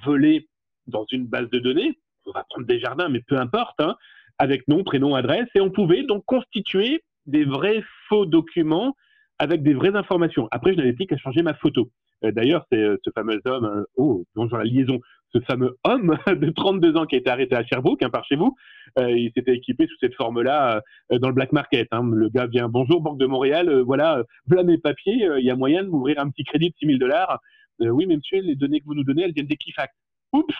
[0.05, 0.47] volées
[0.85, 1.97] dans une base de données.
[2.27, 3.95] On va prendre des jardins, mais peu importe, hein,
[4.37, 8.95] avec nom, prénom, adresse, et on pouvait donc constituer des vrais faux documents
[9.39, 10.47] avec des vraies informations.
[10.51, 11.89] Après, je n'avais plus qu'à changer ma photo.
[12.23, 14.99] Euh, d'ailleurs, c'est euh, ce fameux homme, hein, oh, bonjour la liaison,
[15.33, 18.35] ce fameux homme de 32 ans qui a été arrêté à Sherbrooke, hein, par chez
[18.35, 18.55] vous,
[18.97, 21.87] euh, il s'était équipé sous cette forme-là dans le black market.
[21.91, 22.09] Hein.
[22.11, 25.83] Le gars vient, bonjour Banque de Montréal, voilà, voilà mes papiers, il y a moyen
[25.83, 27.39] de m'ouvrir un petit crédit de 6 000 dollars.
[27.79, 29.93] oui, mais monsieur, les données que vous nous donnez, elles viennent d'Equifax.
[30.33, 30.55] Oups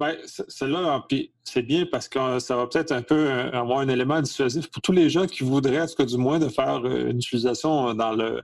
[0.00, 1.04] ben, celle-là,
[1.44, 4.92] c'est bien parce que ça va peut-être un peu avoir un élément dissuasif pour tous
[4.92, 8.42] les gens qui voudraient, en tout cas du moins, de faire une utilisation dans le,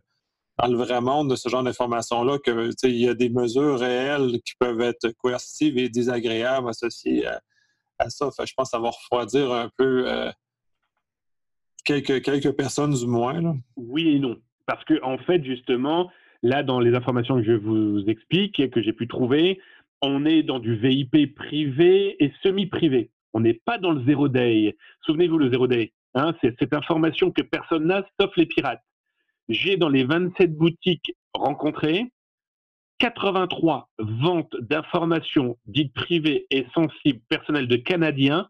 [0.58, 4.54] dans le vrai monde de ce genre d'informations-là qu'il y a des mesures réelles qui
[4.58, 7.40] peuvent être coercitives et désagréables associées à,
[8.08, 8.30] ça.
[8.44, 10.30] je pense que ça va refroidir un peu euh,
[11.84, 13.56] quelques, quelques personnes du moins.
[13.76, 14.36] Oui et non.
[14.66, 16.10] Parce que, en fait, justement,
[16.42, 19.60] là, dans les informations que je vous explique et que j'ai pu trouver,
[20.00, 23.10] on est dans du VIP privé et semi-privé.
[23.32, 24.76] On n'est pas dans le zero day.
[25.06, 28.82] Souvenez-vous, le zero day, hein, c'est cette information que personne n'a, sauf les pirates.
[29.48, 32.10] J'ai dans les 27 boutiques rencontrées
[32.98, 38.48] 83 ventes d'informations dites privées et sensibles personnelles de Canadiens,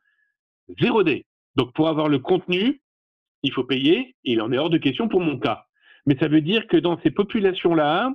[0.80, 1.24] zéro day.
[1.56, 2.82] Donc pour avoir le contenu,
[3.42, 4.16] il faut payer.
[4.24, 5.66] Il en est hors de question pour mon cas.
[6.06, 8.14] Mais ça veut dire que dans ces populations-là,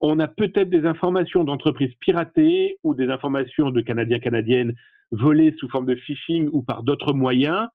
[0.00, 4.74] on a peut-être des informations d'entreprises piratées ou des informations de Canadiens, Canadiennes
[5.10, 7.68] volées sous forme de phishing ou par d'autres moyens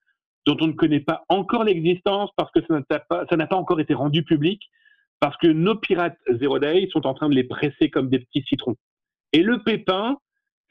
[0.46, 4.24] dont on ne connaît pas encore l'existence parce que ça n'a pas, encore été rendu
[4.24, 4.62] public,
[5.20, 8.44] parce que nos pirates Zero Day sont en train de les presser comme des petits
[8.48, 8.76] citrons.
[9.34, 10.18] Et le pépin,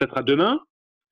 [0.01, 0.59] ça sera demain,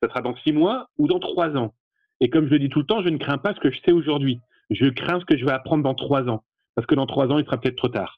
[0.02, 1.74] ça sera dans six mois ou dans trois ans.
[2.20, 3.78] Et comme je le dis tout le temps, je ne crains pas ce que je
[3.84, 4.40] sais aujourd'hui.
[4.70, 6.42] Je crains ce que je vais apprendre dans trois ans.
[6.74, 8.17] Parce que dans trois ans, il sera peut-être trop tard.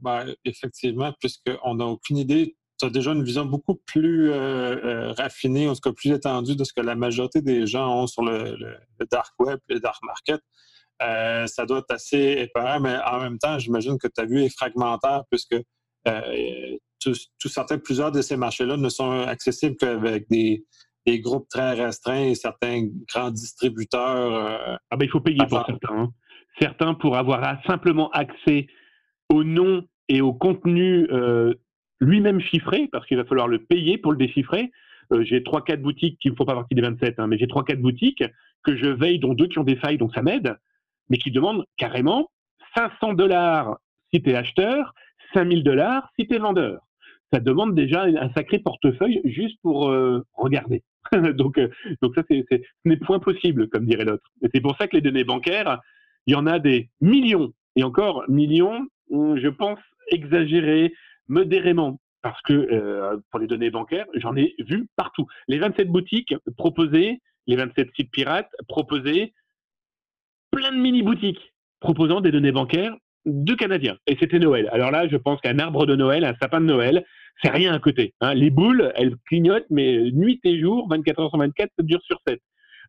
[0.00, 2.56] Ben, effectivement, puisqu'on n'a aucune idée.
[2.78, 6.56] Tu as déjà une vision beaucoup plus euh, euh, raffinée, en tout cas plus étendue
[6.56, 8.58] de ce que la majorité des gens ont sur le,
[9.10, 10.42] dark web, le dark market.
[11.02, 14.42] Euh, ça doit être assez épeurant, mais en même temps, j'imagine que tu as vu
[14.42, 15.56] est fragmentaire puisque
[17.00, 20.62] tout, certains, plusieurs de ces marchés-là ne sont accessibles qu'avec des,
[21.20, 24.78] groupes très restreints et certains grands distributeurs.
[24.90, 25.78] ah ben, il faut payer pour certains.
[25.90, 26.12] Hein.
[26.60, 28.66] Certains pour avoir simplement accès
[29.30, 31.54] au nom et au contenu euh,
[32.00, 34.70] lui-même chiffré, parce qu'il va falloir le payer pour le déchiffrer.
[35.12, 37.48] Euh, j'ai trois, quatre boutiques qui ne font pas partie des 27, hein, mais j'ai
[37.48, 38.24] trois, quatre boutiques
[38.62, 40.56] que je veille, dont deux qui ont des failles, donc ça m'aide,
[41.08, 42.30] mais qui demandent carrément
[42.76, 43.78] 500 dollars
[44.12, 44.94] si tu es acheteur,
[45.34, 46.80] 5000 dollars si tu es vendeur.
[47.32, 50.82] Ça demande déjà un sacré portefeuille juste pour euh, regarder.
[51.34, 51.60] donc,
[52.02, 54.28] donc ça, c'est, ce n'est point possible, comme dirait l'autre.
[54.42, 55.80] Et c'est pour ça que les données bancaires,
[56.26, 59.78] il y en a des millions, et encore millions, je pense,
[60.10, 60.92] exagéré
[61.28, 62.00] modérément.
[62.22, 65.26] Parce que euh, pour les données bancaires, j'en ai vu partout.
[65.46, 69.32] Les 27 boutiques proposaient, les 27 sites pirates proposaient
[70.50, 73.96] plein de mini-boutiques proposant des données bancaires de Canadiens.
[74.06, 74.68] Et c'était Noël.
[74.72, 77.04] Alors là, je pense qu'un arbre de Noël, un sapin de Noël,
[77.42, 78.14] c'est rien à côté.
[78.20, 78.34] Hein.
[78.34, 82.18] Les boules, elles clignotent, mais nuit et jour, 24 heures sur 24, ça dure sur
[82.26, 82.40] 7.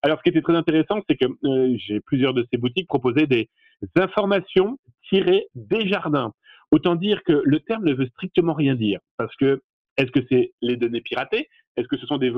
[0.02, 3.28] Alors, ce qui était très intéressant, c'est que euh, j'ai plusieurs de ces boutiques proposaient
[3.28, 3.50] des
[3.96, 4.78] informations
[5.10, 6.34] tirées des jardins.
[6.72, 9.62] Autant dire que le terme ne veut strictement rien dire, parce que
[9.98, 11.50] est-ce que c'est les données piratées?
[11.76, 12.32] Est-ce que ce sont des,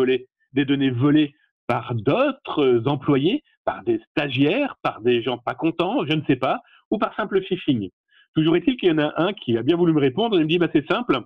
[0.65, 1.33] données volées
[1.67, 6.61] par d'autres employés, par des stagiaires, par des gens pas contents, je ne sais pas,
[6.91, 7.89] ou par simple phishing?
[8.35, 10.47] Toujours est-il qu'il y en a un qui a bien voulu me répondre et me
[10.47, 11.19] dit bah, c'est simple.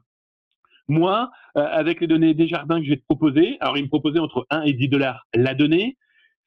[0.87, 3.89] Moi, euh, avec les données des jardins que je vais te proposer, alors il me
[3.89, 5.97] proposait entre 1 et 10 dollars la donnée,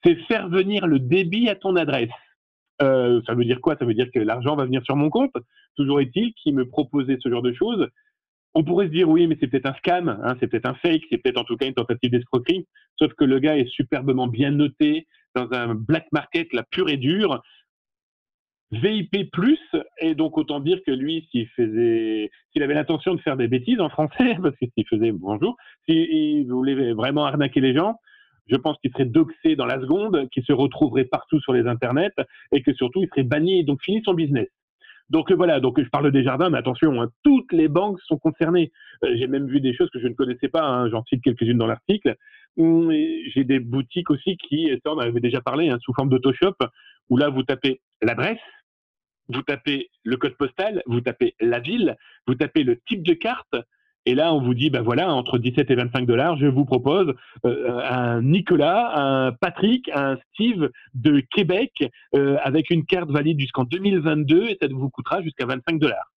[0.04, 2.11] c'est faire venir le débit à ton adresse.
[2.82, 3.76] Euh, ça veut dire quoi?
[3.78, 5.32] Ça veut dire que l'argent va venir sur mon compte.
[5.76, 7.88] Toujours est-il qu'il me proposait ce genre de choses.
[8.54, 11.02] On pourrait se dire oui, mais c'est peut-être un scam, hein, c'est peut-être un fake,
[11.11, 12.66] c'est peut-être en tout cas une tentative d'escroquerie.
[12.98, 16.96] Sauf que le gars est superbement bien noté dans un black market, la pure et
[16.96, 17.42] dure.
[18.72, 19.61] VIP plus,
[20.00, 23.80] et donc autant dire que lui, s'il faisait, s'il avait l'intention de faire des bêtises
[23.80, 25.56] en français, parce que s'il faisait bonjour,
[25.88, 27.96] s'il voulait vraiment arnaquer les gens,
[28.46, 32.14] je pense qu'il serait doxé dans la seconde, qu'il se retrouverait partout sur les internets
[32.52, 34.48] et que surtout il serait banni et donc fini son business.
[35.09, 38.72] Donc voilà, donc je parle des jardins, mais attention, hein, toutes les banques sont concernées.
[39.04, 41.59] Euh, j'ai même vu des choses que je ne connaissais pas, hein, j'en cite quelques-unes
[41.59, 42.16] dans l'article.
[42.56, 46.54] Hum, j'ai des boutiques aussi qui, ça on avait déjà parlé, hein, sous forme d'autoshop,
[47.09, 48.40] où là vous tapez l'adresse,
[49.28, 53.54] vous tapez le code postal, vous tapez la ville, vous tapez le type de carte,
[54.07, 57.12] et là, on vous dit, ben voilà, entre 17 et 25 dollars, je vous propose
[57.45, 61.73] euh, un Nicolas, un Patrick, un Steve de Québec
[62.14, 66.12] euh, avec une carte valide jusqu'en 2022 et ça vous coûtera jusqu'à 25 dollars.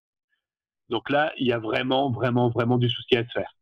[0.90, 3.56] Donc là, il y a vraiment, vraiment, vraiment du souci à se faire.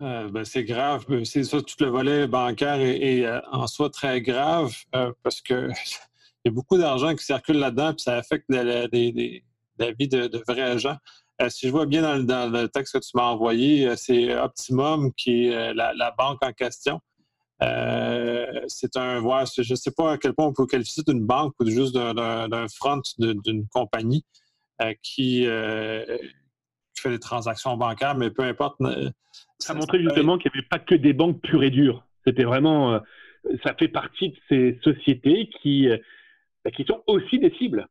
[0.00, 1.04] Euh, ben, c'est grave.
[1.24, 4.72] C'est ça, tout le volet bancaire est, en soi très grave
[5.24, 5.70] parce que
[6.44, 9.12] il y a beaucoup d'argent qui circule là-dedans et ça affecte la, vie
[10.08, 10.98] de, de, vrais gens.
[11.40, 15.12] Euh, si je vois bien dans, le texte que tu m'as envoyé, euh, c'est Optimum
[15.14, 17.00] qui est euh, la, banque en question.
[17.60, 21.66] c'est un, je ne sais pas à quel point on peut qualifier d'une banque ou
[21.66, 24.24] juste d'un front d'une compagnie
[25.02, 28.80] qui, fait des transactions bancaires, mais peu importe.
[29.60, 32.04] Ça montrait justement qu'il n'y avait pas que des banques pures et dures.
[32.26, 33.00] C'était vraiment,
[33.62, 35.88] ça fait partie de ces sociétés qui,
[36.74, 37.86] qui sont aussi des cibles.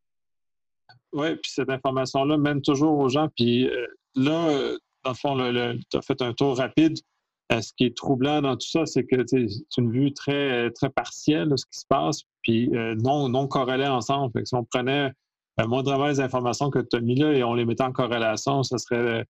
[1.14, 3.30] Oui, puis cette information-là mène toujours aux gens.
[3.36, 5.38] Puis euh, là, euh, dans le fond,
[5.90, 6.98] tu as fait un tour rapide.
[7.50, 11.50] ce qui est troublant dans tout ça, c'est que c'est une vue très, très partielle
[11.50, 14.46] de ce qui se passe, puis non, non corrélée ensemble.
[14.46, 15.12] si on prenait
[15.66, 18.78] moindrement les informations que tu as mis là et on les mettait en corrélation, ce
[18.78, 19.26] serait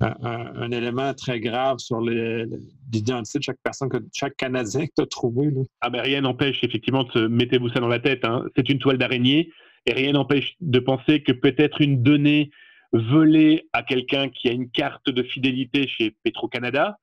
[0.00, 5.06] un, élément très grave sur l'identité de chaque personne, que, chaque Canadien que tu as
[5.06, 5.52] trouvé.
[5.80, 8.24] Ah ben rien n'empêche, effectivement, de mettez-vous ça dans la tête.
[8.24, 8.44] Hein.
[8.56, 9.50] C'est une toile d'araignée
[9.86, 12.50] et rien n'empêche de penser que peut-être une donnée
[12.92, 16.98] volée à quelqu'un qui a une carte de fidélité chez Petro-Canada,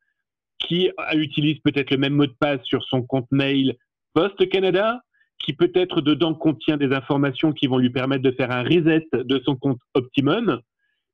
[0.60, 3.76] qui utilise peut-être le même mot de passe sur son compte mail
[4.14, 5.02] Post-Canada,
[5.40, 9.42] qui peut-être dedans contient des informations qui vont lui permettre de faire un reset de
[9.46, 10.60] son compte Optimum,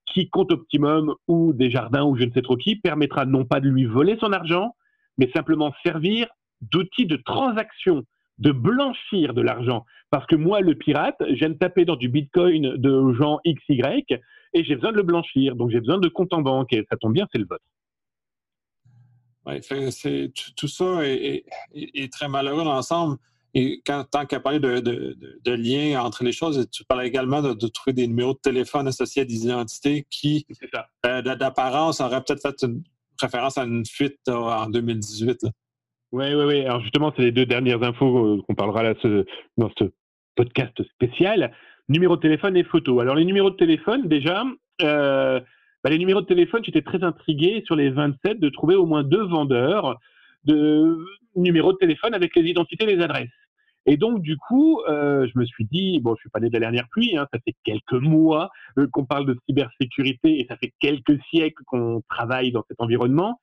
[0.06, 3.60] qui compte Optimum ou des jardins ou je ne sais trop qui permettra non pas
[3.60, 4.76] de lui voler son argent,
[5.18, 6.28] mais simplement servir
[6.62, 8.04] d'outil de transaction,
[8.42, 9.86] de blanchir de l'argent.
[10.10, 13.82] Parce que moi, le pirate, j'aime taper dans du bitcoin de gens XY
[14.54, 15.56] et j'ai besoin de le blanchir.
[15.56, 17.64] Donc j'ai besoin de compte en banque et ça tombe bien, c'est le vôtre.
[19.46, 19.60] Oui,
[20.56, 21.44] tout ça est,
[22.12, 23.18] très malheureux dans l'ensemble.
[23.54, 27.42] Et quand, tant qu'à parler de, de, de, liens entre les choses, tu parlais également
[27.42, 30.46] de, trouver des numéros de téléphone associés à des identités qui,
[31.06, 32.84] euh, d'apparence, auraient peut-être fait une
[33.20, 35.48] référence à une fuite en 2018.
[36.12, 36.66] Oui, oui, oui.
[36.66, 38.94] Alors justement, c'est les deux dernières infos euh, qu'on parlera là,
[39.58, 39.86] dans ce
[40.36, 41.54] podcast spécial.
[41.88, 43.00] Numéro de téléphone et photo.
[43.00, 44.44] Alors les numéros de téléphone, déjà,
[44.82, 45.40] euh,
[45.84, 49.04] bah, les numéros de téléphone, j'étais très intrigué sur les 27 de trouver au moins
[49.04, 49.98] deux vendeurs
[50.44, 50.98] de
[51.36, 53.30] numéros de téléphone avec les identités et les adresses.
[53.86, 56.54] Et donc, du coup, euh, je me suis dit, bon, je suis pas né de
[56.54, 60.56] la dernière pluie, hein, ça fait quelques mois euh, qu'on parle de cybersécurité et ça
[60.58, 63.40] fait quelques siècles qu'on travaille dans cet environnement.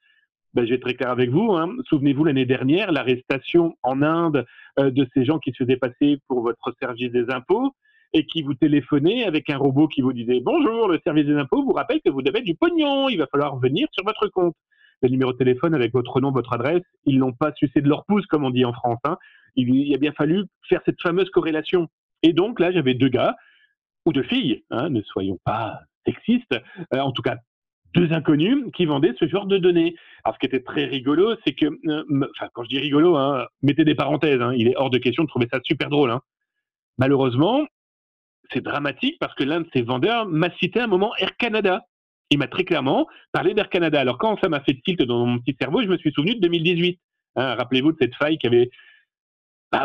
[0.58, 1.52] Ben, je vais être très clair avec vous.
[1.52, 1.76] Hein.
[1.88, 4.44] Souvenez-vous l'année dernière, l'arrestation en Inde
[4.80, 7.76] euh, de ces gens qui se faisaient passer pour votre service des impôts
[8.12, 11.62] et qui vous téléphonaient avec un robot qui vous disait bonjour, le service des impôts
[11.62, 14.56] vous rappelle que vous devez du pognon, il va falloir venir sur votre compte.
[15.00, 18.04] Le numéro de téléphone avec votre nom, votre adresse, ils l'ont pas sucé de leur
[18.06, 18.98] pouce comme on dit en France.
[19.04, 19.16] Hein
[19.54, 21.86] il, a bien fallu faire cette fameuse corrélation.
[22.24, 23.36] Et donc là, j'avais deux gars,
[24.06, 26.56] ou deux filles, hein, ne soyons pas sexistes,
[26.94, 27.36] euh, en tout cas
[27.94, 29.94] deux inconnus qui vendaient ce genre de données.
[30.24, 33.46] Alors ce qui était très rigolo, c'est que, euh, enfin quand je dis rigolo, hein,
[33.62, 36.14] mettez des parenthèses, hein, il est hors de question de trouver ça super drôle.
[36.98, 37.66] Malheureusement,
[38.52, 41.84] c'est dramatique parce que l'un de ces vendeurs m'a cité un moment Air Canada.
[42.30, 44.00] Il m'a très clairement parlé d'Air Canada.
[44.00, 46.40] Alors quand ça m'a fait tilt dans mon petit cerveau, je me suis souvenu de
[46.40, 46.98] 2018.
[47.36, 48.70] Rappelez-vous de cette faille qui avait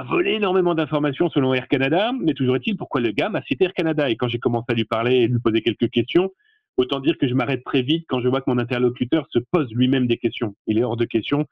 [0.08, 3.74] volé énormément d'informations selon Air Canada, mais toujours est-il pourquoi le gars m'a cité Air
[3.74, 4.10] Canada?
[4.10, 6.32] Et quand j'ai commencé à lui parler et lui poser quelques questions,
[6.78, 9.72] autant dire que je m'arrête très vite quand je vois que mon interlocuteur se pose
[9.72, 10.56] lui-même des questions.
[10.68, 11.46] Il est hors de question,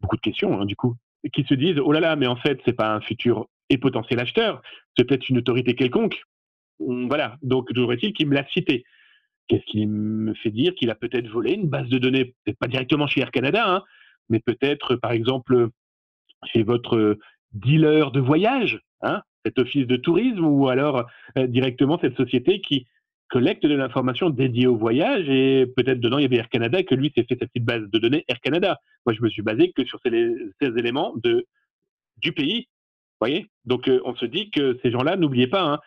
[0.00, 0.96] beaucoup de questions hein, du coup,
[1.32, 4.20] qui se disent oh là là, mais en fait c'est pas un futur et potentiel
[4.20, 4.62] acheteur,
[4.96, 6.22] c'est peut-être une autorité quelconque.
[6.78, 8.84] Voilà, donc toujours est-il qu'il me l'a cité.
[9.48, 12.68] Qu'est-ce qui me fait dire qu'il a peut-être volé une base de données, peut-être pas
[12.68, 13.82] directement chez Air Canada, hein,
[14.28, 15.68] mais peut-être par exemple
[16.44, 17.18] chez votre
[17.52, 22.86] dealer de voyage, hein, cet office de tourisme, ou alors euh, directement cette société qui
[23.28, 26.94] collecte de l'information dédiée au voyage et peut-être dedans il y avait Air Canada que
[26.94, 28.78] lui s'est fait sa petite base de données Air Canada.
[29.06, 31.46] Moi je me suis basé que sur ces, éléments de,
[32.18, 32.66] du pays.
[33.20, 33.46] voyez?
[33.64, 35.78] Donc euh, on se dit que ces gens-là, n'oubliez pas, hein,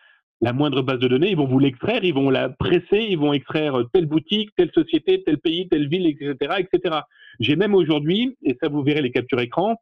[0.41, 3.31] la moindre base de données, ils vont vous l'extraire, ils vont la presser, ils vont
[3.31, 6.55] extraire telle boutique, telle société, tel pays, telle ville, etc.
[6.59, 6.99] etc.
[7.39, 9.75] J'ai même aujourd'hui, et ça vous verrez les captures écran,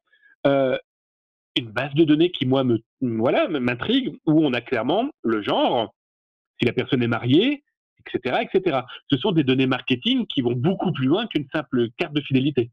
[0.45, 0.77] euh,
[1.55, 5.93] une base de données qui, moi, me, voilà, m'intrigue, où on a clairement le genre,
[6.59, 7.63] si la personne est mariée,
[8.05, 8.81] etc., etc.
[9.09, 12.71] Ce sont des données marketing qui vont beaucoup plus loin qu'une simple carte de fidélité.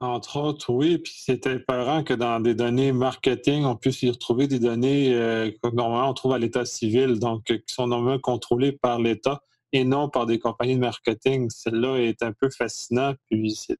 [0.00, 0.98] Entre autres, oui.
[0.98, 5.50] Puis c'est important que dans des données marketing, on puisse y retrouver des données euh,
[5.50, 9.40] que normalement on trouve à l'état civil, donc qui sont normalement contrôlées par l'État
[9.72, 11.48] et non par des compagnies de marketing.
[11.48, 13.78] Celle-là est un peu fascinant, puis c'est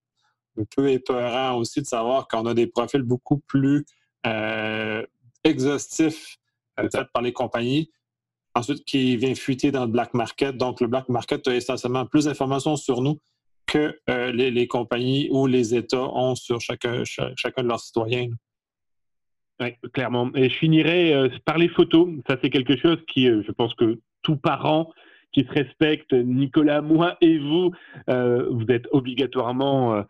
[0.58, 3.84] un peu épeurant aussi de savoir qu'on a des profils beaucoup plus
[4.26, 5.04] euh,
[5.44, 6.38] exhaustifs
[6.80, 7.90] euh, faits par les compagnies.
[8.56, 10.56] Ensuite, qui vient fuiter dans le black market.
[10.56, 13.20] Donc, le black market a essentiellement plus d'informations sur nous
[13.66, 18.28] que euh, les, compagnies ou les États ont sur chacun, chacun de leurs citoyens.
[19.60, 20.30] Oui, clairement.
[20.34, 22.08] Et je finirai par les photos.
[22.26, 24.90] Ça, c'est quelque chose qui, je pense que tout parent
[25.32, 27.72] qui se respecte, Nicolas, moi et vous,
[28.06, 30.02] vous êtes obligatoirement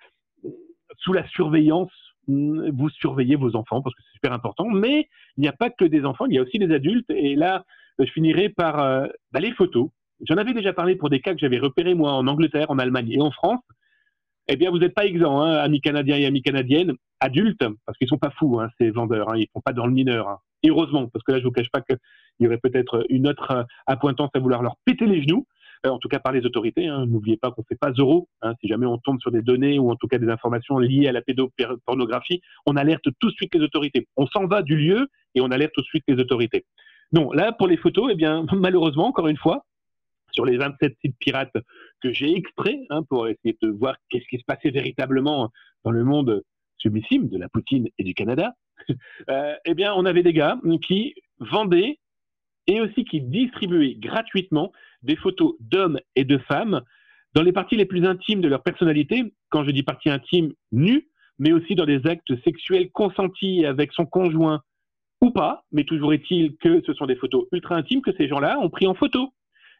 [0.98, 1.92] sous la surveillance,
[2.28, 4.68] vous surveillez vos enfants parce que c'est super important.
[4.68, 7.10] Mais il n'y a pas que des enfants, il y a aussi des adultes.
[7.10, 7.64] Et là,
[8.04, 9.06] je finirai par euh,
[9.38, 9.88] les photos.
[10.26, 13.10] J'en avais déjà parlé pour des cas que j'avais repérés moi en Angleterre, en Allemagne
[13.10, 13.60] et en France.
[14.48, 18.08] Eh bien, vous n'êtes pas exempt, hein, amis canadiens et amis canadiennes, adultes, parce qu'ils
[18.08, 19.30] sont pas fous, hein, ces vendeurs.
[19.30, 20.28] Hein, ils font pas dans le mineur.
[20.28, 20.38] Hein.
[20.64, 21.98] heureusement, parce que là, je vous cache pas qu'il
[22.40, 25.46] y aurait peut-être une autre euh, appointance à vouloir leur péter les genoux.
[25.84, 26.86] euh, en tout cas par les autorités.
[26.86, 28.28] N'oubliez pas qu'on ne fait pas zéro.
[28.60, 31.12] Si jamais on tombe sur des données ou en tout cas des informations liées à
[31.12, 34.06] la pédopornographie, on alerte tout de suite les autorités.
[34.16, 36.64] On s'en va du lieu et on alerte tout de suite les autorités.
[37.12, 39.64] Non, là, pour les photos, eh bien, malheureusement, encore une fois,
[40.32, 41.56] sur les 27 sites pirates
[42.02, 45.50] que j'ai extraits hein, pour essayer de voir qu'est-ce qui se passait véritablement
[45.84, 46.42] dans le monde
[46.78, 48.52] subissime de la Poutine et du Canada,
[49.30, 51.98] euh, eh bien, on avait des gars qui vendaient
[52.66, 56.82] et aussi qui distribuaient gratuitement des photos d'hommes et de femmes
[57.34, 59.32] dans les parties les plus intimes de leur personnalité.
[59.50, 64.06] Quand je dis parties intimes, nues, mais aussi dans des actes sexuels consentis avec son
[64.06, 64.62] conjoint
[65.20, 68.58] ou pas, mais toujours est-il que ce sont des photos ultra intimes que ces gens-là
[68.60, 69.32] ont pris en photo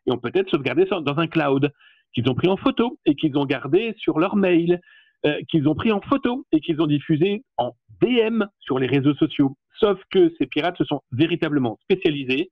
[0.07, 1.73] et ont peut-être sauvegardé dans un cloud,
[2.15, 4.81] qu'ils ont pris en photo et qu'ils ont gardé sur leur mail,
[5.27, 9.15] euh, qu'ils ont pris en photo et qu'ils ont diffusé en DM sur les réseaux
[9.15, 9.57] sociaux.
[9.79, 12.51] Sauf que ces pirates se sont véritablement spécialisés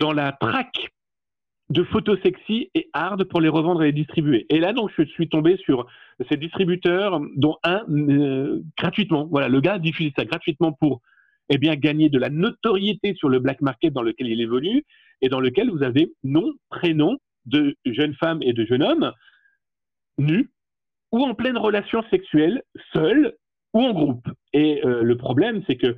[0.00, 0.90] dans la traque
[1.70, 4.46] de photos sexy et hard pour les revendre et les distribuer.
[4.50, 5.86] Et là, donc, je suis tombé sur
[6.28, 9.26] ces distributeurs, dont un euh, gratuitement.
[9.30, 11.00] Voilà, le gars diffuse ça gratuitement pour
[11.48, 14.84] eh bien, gagner de la notoriété sur le black market dans lequel il évolue
[15.20, 19.12] et dans lequel vous avez nom, prénom de jeunes femmes et de jeunes hommes
[20.18, 20.50] nus
[21.12, 23.34] ou en pleine relation sexuelle, seuls
[23.72, 24.26] ou en groupe.
[24.52, 25.96] Et euh, le problème, c'est que euh,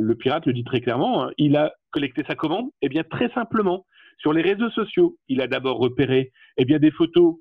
[0.00, 3.30] le pirate le dit très clairement, hein, il a collecté sa commande, eh bien très
[3.30, 3.86] simplement,
[4.18, 7.36] sur les réseaux sociaux, il a d'abord repéré eh des photos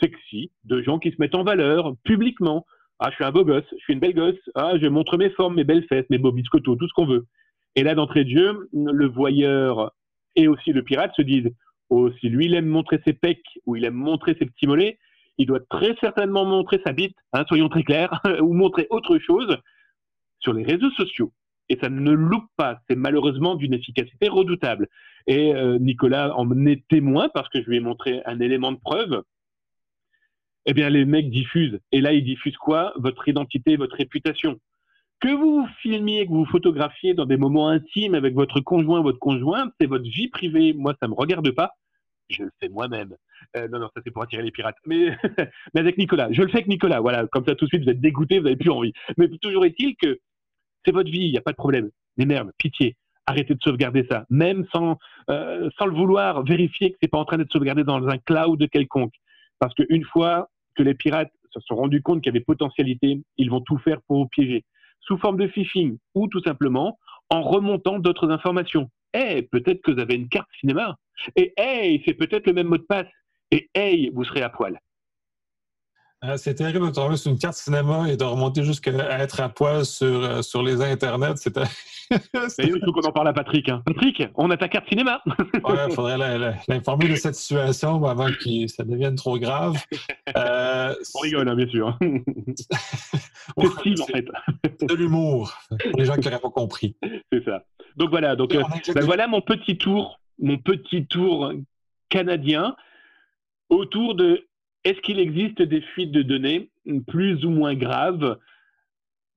[0.00, 2.66] sexy de gens qui se mettent en valeur publiquement.
[2.98, 5.30] Ah, je suis un beau gosse, je suis une belle gosse, ah, je montre mes
[5.30, 7.26] formes, mes belles fesses, mes beaux biscottos, tout ce qu'on veut.
[7.74, 9.92] Et là, d'entrée de jeu, le voyeur
[10.34, 11.50] et aussi le pirate se disent,
[11.90, 14.98] oh, si lui, il aime montrer ses pecs ou il aime montrer ses petits mollets,
[15.38, 19.58] il doit très certainement montrer sa bite, hein, soyons très clairs, ou montrer autre chose
[20.40, 21.32] sur les réseaux sociaux.
[21.68, 24.88] Et ça ne loupe pas, c'est malheureusement d'une efficacité redoutable.
[25.26, 28.78] Et euh, Nicolas en est témoin parce que je lui ai montré un élément de
[28.78, 29.22] preuve.
[30.66, 31.78] Eh bien, les mecs diffusent.
[31.92, 32.92] Et là, ils diffusent quoi?
[32.96, 34.58] Votre identité, votre réputation.
[35.20, 39.72] Que vous filmiez, que vous photographiez dans des moments intimes avec votre conjoint, votre conjointe,
[39.80, 40.74] c'est votre vie privée.
[40.74, 41.72] Moi, ça ne me regarde pas.
[42.28, 43.14] Je le fais moi-même.
[43.56, 44.76] Euh, non, non, ça c'est pour attirer les pirates.
[44.84, 45.16] Mais,
[45.74, 47.00] mais avec Nicolas, je le fais avec Nicolas.
[47.00, 48.92] Voilà, comme ça tout de suite vous êtes dégoûté, vous n'avez plus envie.
[49.16, 50.18] Mais toujours est-il que
[50.84, 51.90] c'est votre vie, il n'y a pas de problème.
[52.16, 54.98] Mais merde, pitié, arrêtez de sauvegarder ça, même sans,
[55.30, 58.68] euh, sans le vouloir, vérifier que c'est pas en train d'être sauvegardé dans un cloud
[58.70, 59.14] quelconque.
[59.58, 63.50] Parce qu'une fois que les pirates se sont rendus compte qu'il y avait potentialité, ils
[63.50, 64.64] vont tout faire pour vous piéger,
[65.00, 66.98] sous forme de phishing ou tout simplement
[67.30, 68.90] en remontant d'autres informations.
[69.14, 70.96] Eh, peut-être que vous avez une carte cinéma.
[71.36, 73.06] Et hey, c'est peut-être le même mot de passe
[73.50, 74.78] et hey, vous serez à poil.
[76.24, 79.50] Euh, c'est terrible de tomber sur une carte cinéma et de remonter jusqu'à être à
[79.50, 81.36] poil sur, euh, sur les internets.
[81.36, 81.64] C'était.
[82.10, 83.68] il faut qu'on en parle à Patrick.
[83.68, 83.82] Hein.
[83.84, 85.22] Patrick, on a ta carte cinéma.
[85.54, 86.16] il faudrait
[86.68, 89.76] l'informer de cette situation avant que ça devienne trop grave.
[90.36, 91.96] Euh, on rigole, hein, bien sûr.
[92.00, 94.26] c'est en fait.
[94.82, 96.96] de l'humour pour les gens qui n'auraient pas compris.
[97.32, 97.62] C'est ça.
[97.96, 101.52] Donc voilà, donc, ben voilà mon petit tour, mon petit tour
[102.08, 102.76] canadien
[103.70, 104.46] autour de
[104.86, 106.70] est-ce qu'il existe des fuites de données
[107.08, 108.38] plus ou moins graves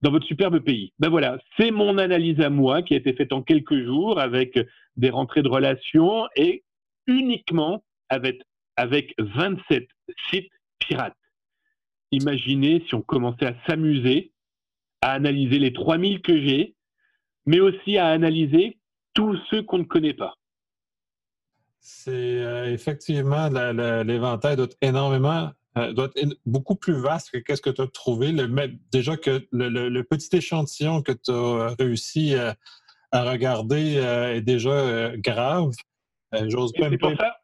[0.04, 0.94] dans votre superbe pays?
[1.00, 4.60] Ben voilà, c'est mon analyse à moi qui a été faite en quelques jours avec
[4.96, 6.64] des rentrées de relations et
[7.08, 8.44] uniquement avec,
[8.76, 9.88] avec 27
[10.30, 11.18] sites pirates.
[12.12, 14.32] Imaginez si on commençait à s'amuser,
[15.02, 16.76] à analyser les 3000 que j'ai,
[17.48, 18.78] mais aussi à analyser
[19.16, 20.36] tous ceux qu'on ne connaît pas.
[21.82, 23.50] C'est euh, effectivement
[24.04, 27.88] l'éventail doit être énormément, euh, doit être beaucoup plus vaste que ce que tu as
[27.88, 28.32] trouvé.
[28.32, 28.48] Le,
[28.92, 35.72] déjà que le, petit échantillon que tu as réussi à, regarder euh, est déjà grave.
[36.48, 36.90] J'ose pas.
[37.00, 37.38] Pour ça,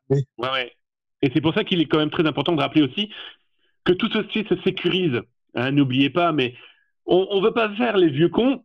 [1.22, 3.10] Et c'est pour ça qu'il est quand même très important de rappeler aussi
[3.84, 5.22] que tout ceci se sécurise.
[5.56, 6.56] Hein, n'oubliez pas, mais
[7.06, 8.64] on ne veut pas faire les vieux cons,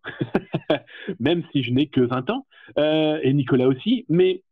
[1.20, 2.46] même si je n'ai que 20 ans,
[2.76, 4.42] et Nicolas aussi, mais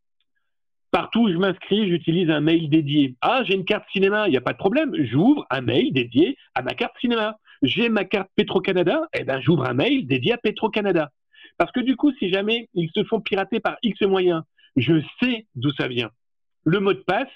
[0.91, 3.15] Partout où je m'inscris, j'utilise un mail dédié.
[3.21, 4.93] Ah, j'ai une carte cinéma, il n'y a pas de problème.
[4.95, 7.37] J'ouvre un mail dédié à ma carte cinéma.
[7.63, 11.11] J'ai ma carte Petro-Canada, eh ben, j'ouvre un mail dédié à Petro-Canada.
[11.59, 14.43] Parce que du coup, si jamais ils se font pirater par X moyens,
[14.77, 16.11] je sais d'où ça vient.
[16.65, 17.29] Le mot de passe,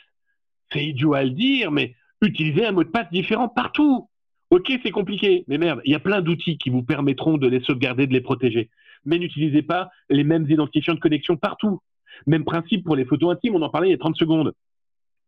[0.72, 4.08] c'est idiot à le dire, mais utilisez un mot de passe différent partout.
[4.50, 7.60] Ok, c'est compliqué, mais merde, il y a plein d'outils qui vous permettront de les
[7.60, 8.70] sauvegarder, de les protéger.
[9.04, 11.80] Mais n'utilisez pas les mêmes identifiants de connexion partout.
[12.26, 14.52] Même principe pour les photos intimes, on en parlait il y a 30 secondes.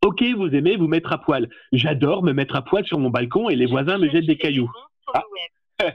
[0.05, 1.49] Ok, vous aimez vous mettre à poil.
[1.73, 4.71] J'adore me mettre à poil sur mon balcon et les voisins me jettent des cailloux.
[5.15, 5.25] Ah.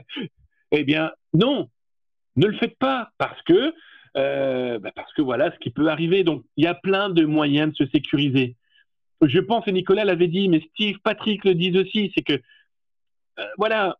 [0.72, 1.68] eh bien, non,
[2.36, 3.72] ne le faites pas parce que,
[4.16, 6.24] euh, bah, parce que voilà ce qui peut arriver.
[6.24, 8.56] Donc, il y a plein de moyens de se sécuriser.
[9.22, 12.40] je pense, et Nicolas l'avait dit, mais Steve, Patrick le disent aussi, c'est que,
[13.38, 13.96] euh, voilà,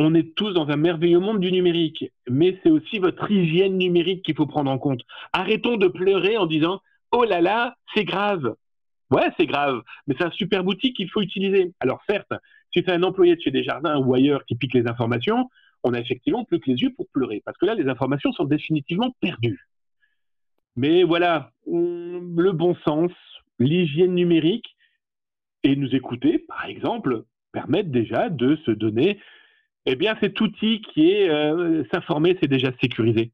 [0.00, 4.24] on est tous dans un merveilleux monde du numérique, mais c'est aussi votre hygiène numérique
[4.24, 5.02] qu'il faut prendre en compte.
[5.32, 6.80] Arrêtons de pleurer en disant,
[7.12, 8.54] oh là là, c'est grave.
[9.10, 11.72] Ouais, c'est grave, mais c'est un super outil qu'il faut utiliser.
[11.80, 12.32] Alors certes,
[12.72, 15.50] si c'est un employé de chez Desjardins ou ailleurs qui pique les informations,
[15.82, 18.44] on a effectivement plus que les yeux pour pleurer, parce que là, les informations sont
[18.44, 19.66] définitivement perdues.
[20.76, 23.10] Mais voilà, le bon sens,
[23.58, 24.76] l'hygiène numérique
[25.64, 29.18] et nous écouter, par exemple, permettent déjà de se donner,
[29.92, 33.32] eh bien, cet outil qui est euh, s'informer, c'est déjà sécurisé.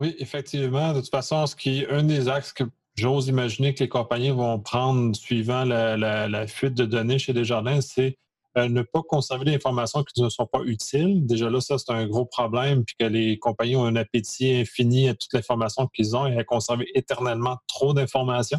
[0.00, 0.92] Oui, effectivement.
[0.92, 2.64] De toute façon, ce qui est un des axes que
[2.96, 8.18] j'ose imaginer que les compagnies vont prendre suivant la, fuite de données chez Desjardins, c'est
[8.56, 11.24] euh, ne pas conserver des informations qui ne sont pas utiles.
[11.24, 15.08] Déjà là, ça, c'est un gros problème, puis que les compagnies ont un appétit infini
[15.08, 18.58] à toute l'information qu'ils ont et à conserver éternellement trop d'informations.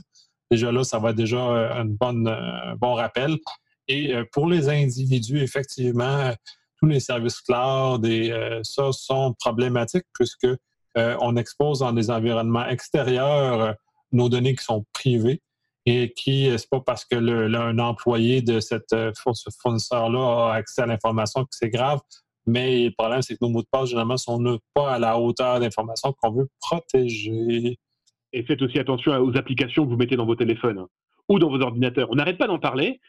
[0.52, 3.38] Déjà là, ça va être déjà euh, un bon rappel.
[3.90, 6.32] Et euh, pour les individus, effectivement,
[6.80, 8.32] tous les services cloud et
[8.64, 10.48] ça sont problématiques puisque
[10.96, 13.76] on expose dans des environnements extérieurs
[14.14, 15.42] nos données qui sont privées
[15.86, 19.12] et qui, euh, c'est pas parce que le, un employé de cette euh,
[19.62, 22.00] fournisseur-là a accès à l'information que c'est grave,
[22.46, 25.60] mais le problème, c'est que nos mots de passe, généralement, sont pas à la hauteur
[25.60, 27.78] d'informations qu'on veut protéger.
[28.34, 30.88] Et faites aussi attention aux applications que vous mettez dans vos téléphones hein,
[31.28, 32.08] ou dans vos ordinateurs.
[32.12, 33.00] On n'arrête pas d'en parler,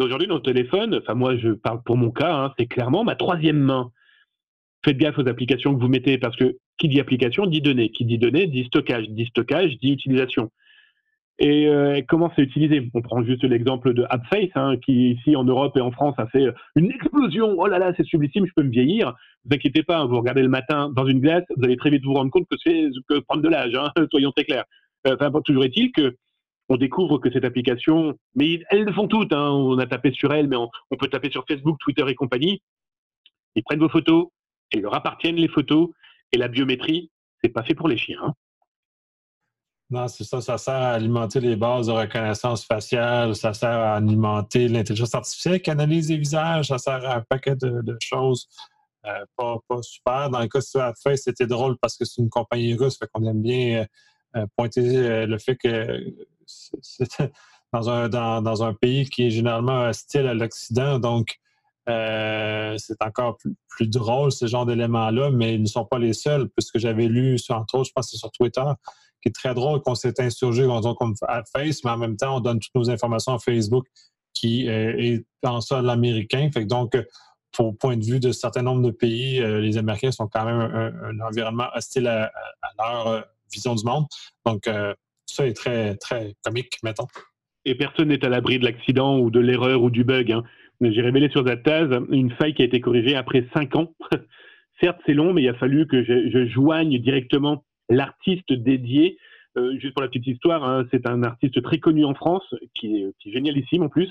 [0.00, 3.58] aujourd'hui, nos téléphones, enfin moi, je parle pour mon cas, hein, c'est clairement ma troisième
[3.58, 3.90] main.
[4.84, 8.04] Faites gaffe aux applications que vous mettez parce que qui dit application dit données, qui
[8.04, 10.50] dit données dit stockage, dit stockage dit utilisation.
[11.38, 12.90] Et euh, comment c'est utilisé?
[12.94, 16.26] On prend juste l'exemple de AppFace, hein, qui ici en Europe et en France a
[16.26, 17.56] fait une explosion.
[17.58, 19.08] Oh là là, c'est sublime, je peux me vieillir.
[19.08, 19.12] Ne
[19.50, 22.04] vous inquiétez pas, hein, vous regardez le matin dans une glace, vous allez très vite
[22.04, 22.90] vous rendre compte que c'est
[23.26, 23.76] prendre de l'âge.
[24.10, 24.64] Soyons très clairs.
[25.06, 26.14] Euh, enfin, toujours est-il que
[26.72, 29.34] on découvre que cette application, mais elles le font toutes.
[29.34, 32.62] Hein, on a tapé sur elles, mais on, peut taper sur Facebook, Twitter et compagnie.
[33.54, 34.28] Ils prennent vos photos,
[34.70, 35.90] et leur appartiennent les photos,
[36.32, 37.10] et la biométrie,
[37.42, 38.18] c'est pas fait pour les chiens.
[38.22, 38.32] Hein.
[39.90, 43.96] Non, c'est ça, ça sert à alimenter les bases de reconnaissance faciale, ça sert à
[43.96, 48.48] alimenter l'intelligence artificielle qui analyse les visages, ça sert à un paquet de, choses
[49.04, 50.30] euh, pas, super.
[50.30, 53.26] Dans le cas de fait, c'était drôle parce que c'est une compagnie russe, fait qu'on
[53.26, 53.84] aime bien euh,
[54.36, 56.14] euh, pointer le fait que
[57.72, 61.38] dans un, dans, un pays qui est généralement hostile à l'Occident, donc
[61.88, 63.38] euh, c'est encore
[63.68, 67.38] plus, drôle, ce genre d'éléments-là, mais ils ne sont pas les seuls, puisque j'avais lu,
[67.48, 68.62] entre autres, je pense que c'est sur Twitter,
[69.20, 70.66] qui est très drôle qu'on s'est insurgé
[71.28, 73.86] à Face, mais en même temps, on donne toutes nos informations à Facebook,
[74.34, 76.50] qui euh, est en sol américain.
[76.52, 76.96] Fait donc,
[77.52, 80.60] pour point de vue de certains nombres de pays, euh, les Américains sont quand même
[80.60, 82.30] un, environnement hostile à,
[82.78, 84.06] leur vision du monde.
[84.46, 84.68] Donc,
[85.26, 87.06] ça est très, très comique, mettons.
[87.64, 90.32] Et personne n'est à l'abri de l'accident ou de l'erreur ou du bug.
[90.32, 90.42] Hein
[90.90, 93.94] j'ai révélé sur Zataz une faille qui a été corrigée après cinq ans.
[94.80, 99.16] Certes, c'est long, mais il a fallu que je, joigne directement l'artiste dédié.
[99.56, 103.02] Euh, juste pour la petite histoire, hein, c'est un artiste très connu en France, qui
[103.02, 104.10] est, génialissime en plus.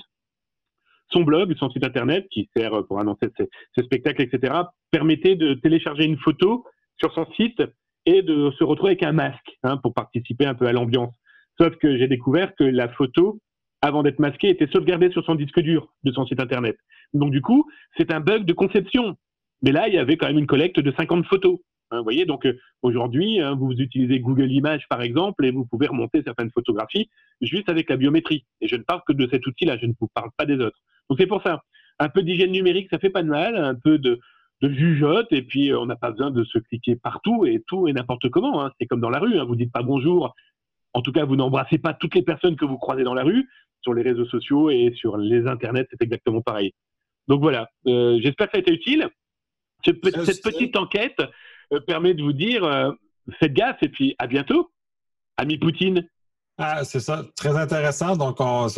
[1.10, 4.54] Son blog, son site internet, qui sert pour annoncer ses, spectacles, etc.,
[4.90, 6.64] permettait de télécharger une photo
[6.96, 7.62] sur son site
[8.06, 11.14] et de se retrouver avec un masque hein, pour participer un peu à l'ambiance.
[11.60, 13.40] Sauf que j'ai découvert que la photo
[13.82, 16.76] avant d'être masqué, était sauvegardé sur son disque dur de son site internet.
[17.12, 19.16] Donc du coup, c'est un bug de conception.
[19.60, 21.58] Mais là, il y avait quand même une collecte de 50 photos.
[21.90, 25.66] Hein, vous voyez, donc euh, aujourd'hui, hein, vous utilisez Google Images par exemple et vous
[25.66, 27.10] pouvez remonter certaines photographies
[27.42, 28.44] juste avec la biométrie.
[28.60, 30.78] Et je ne parle que de cet outil-là, je ne vous parle pas des autres.
[31.10, 31.62] Donc c'est pour ça,
[31.98, 34.20] un peu d'hygiène numérique, ça fait pas de mal, un peu de,
[34.62, 37.88] de jugeote et puis euh, on n'a pas besoin de se cliquer partout et tout
[37.88, 38.64] et n'importe comment.
[38.64, 38.72] Hein.
[38.80, 40.34] C'est comme dans la rue, vous dites pas bonjour.
[40.94, 43.48] En tout cas, vous n'embrassez pas toutes les personnes que vous croisez dans la rue
[43.82, 46.72] sur les réseaux sociaux et sur les internets, c'est exactement pareil.
[47.28, 49.08] Donc voilà, euh, j'espère que ça a été utile.
[49.84, 51.20] Cette, petite enquête
[51.72, 52.92] euh, permet de vous dire euh,
[53.40, 54.70] faites gaffe et puis à bientôt,
[55.36, 56.08] ami Poutine.
[56.58, 58.16] Ah, c'est ça, très intéressant.
[58.16, 58.68] Donc, on,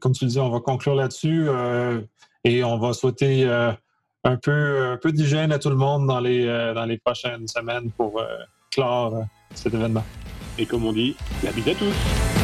[0.00, 1.48] comme tu le dis, on va conclure là-dessus
[2.42, 3.44] et on va souhaiter
[4.28, 8.22] un peu, peu d'hygiène à tout le monde dans les, dans les prochaines semaines pour
[8.70, 9.24] clore
[9.54, 10.04] cet événement.
[10.58, 12.37] Et comme on dit, la bise à tous.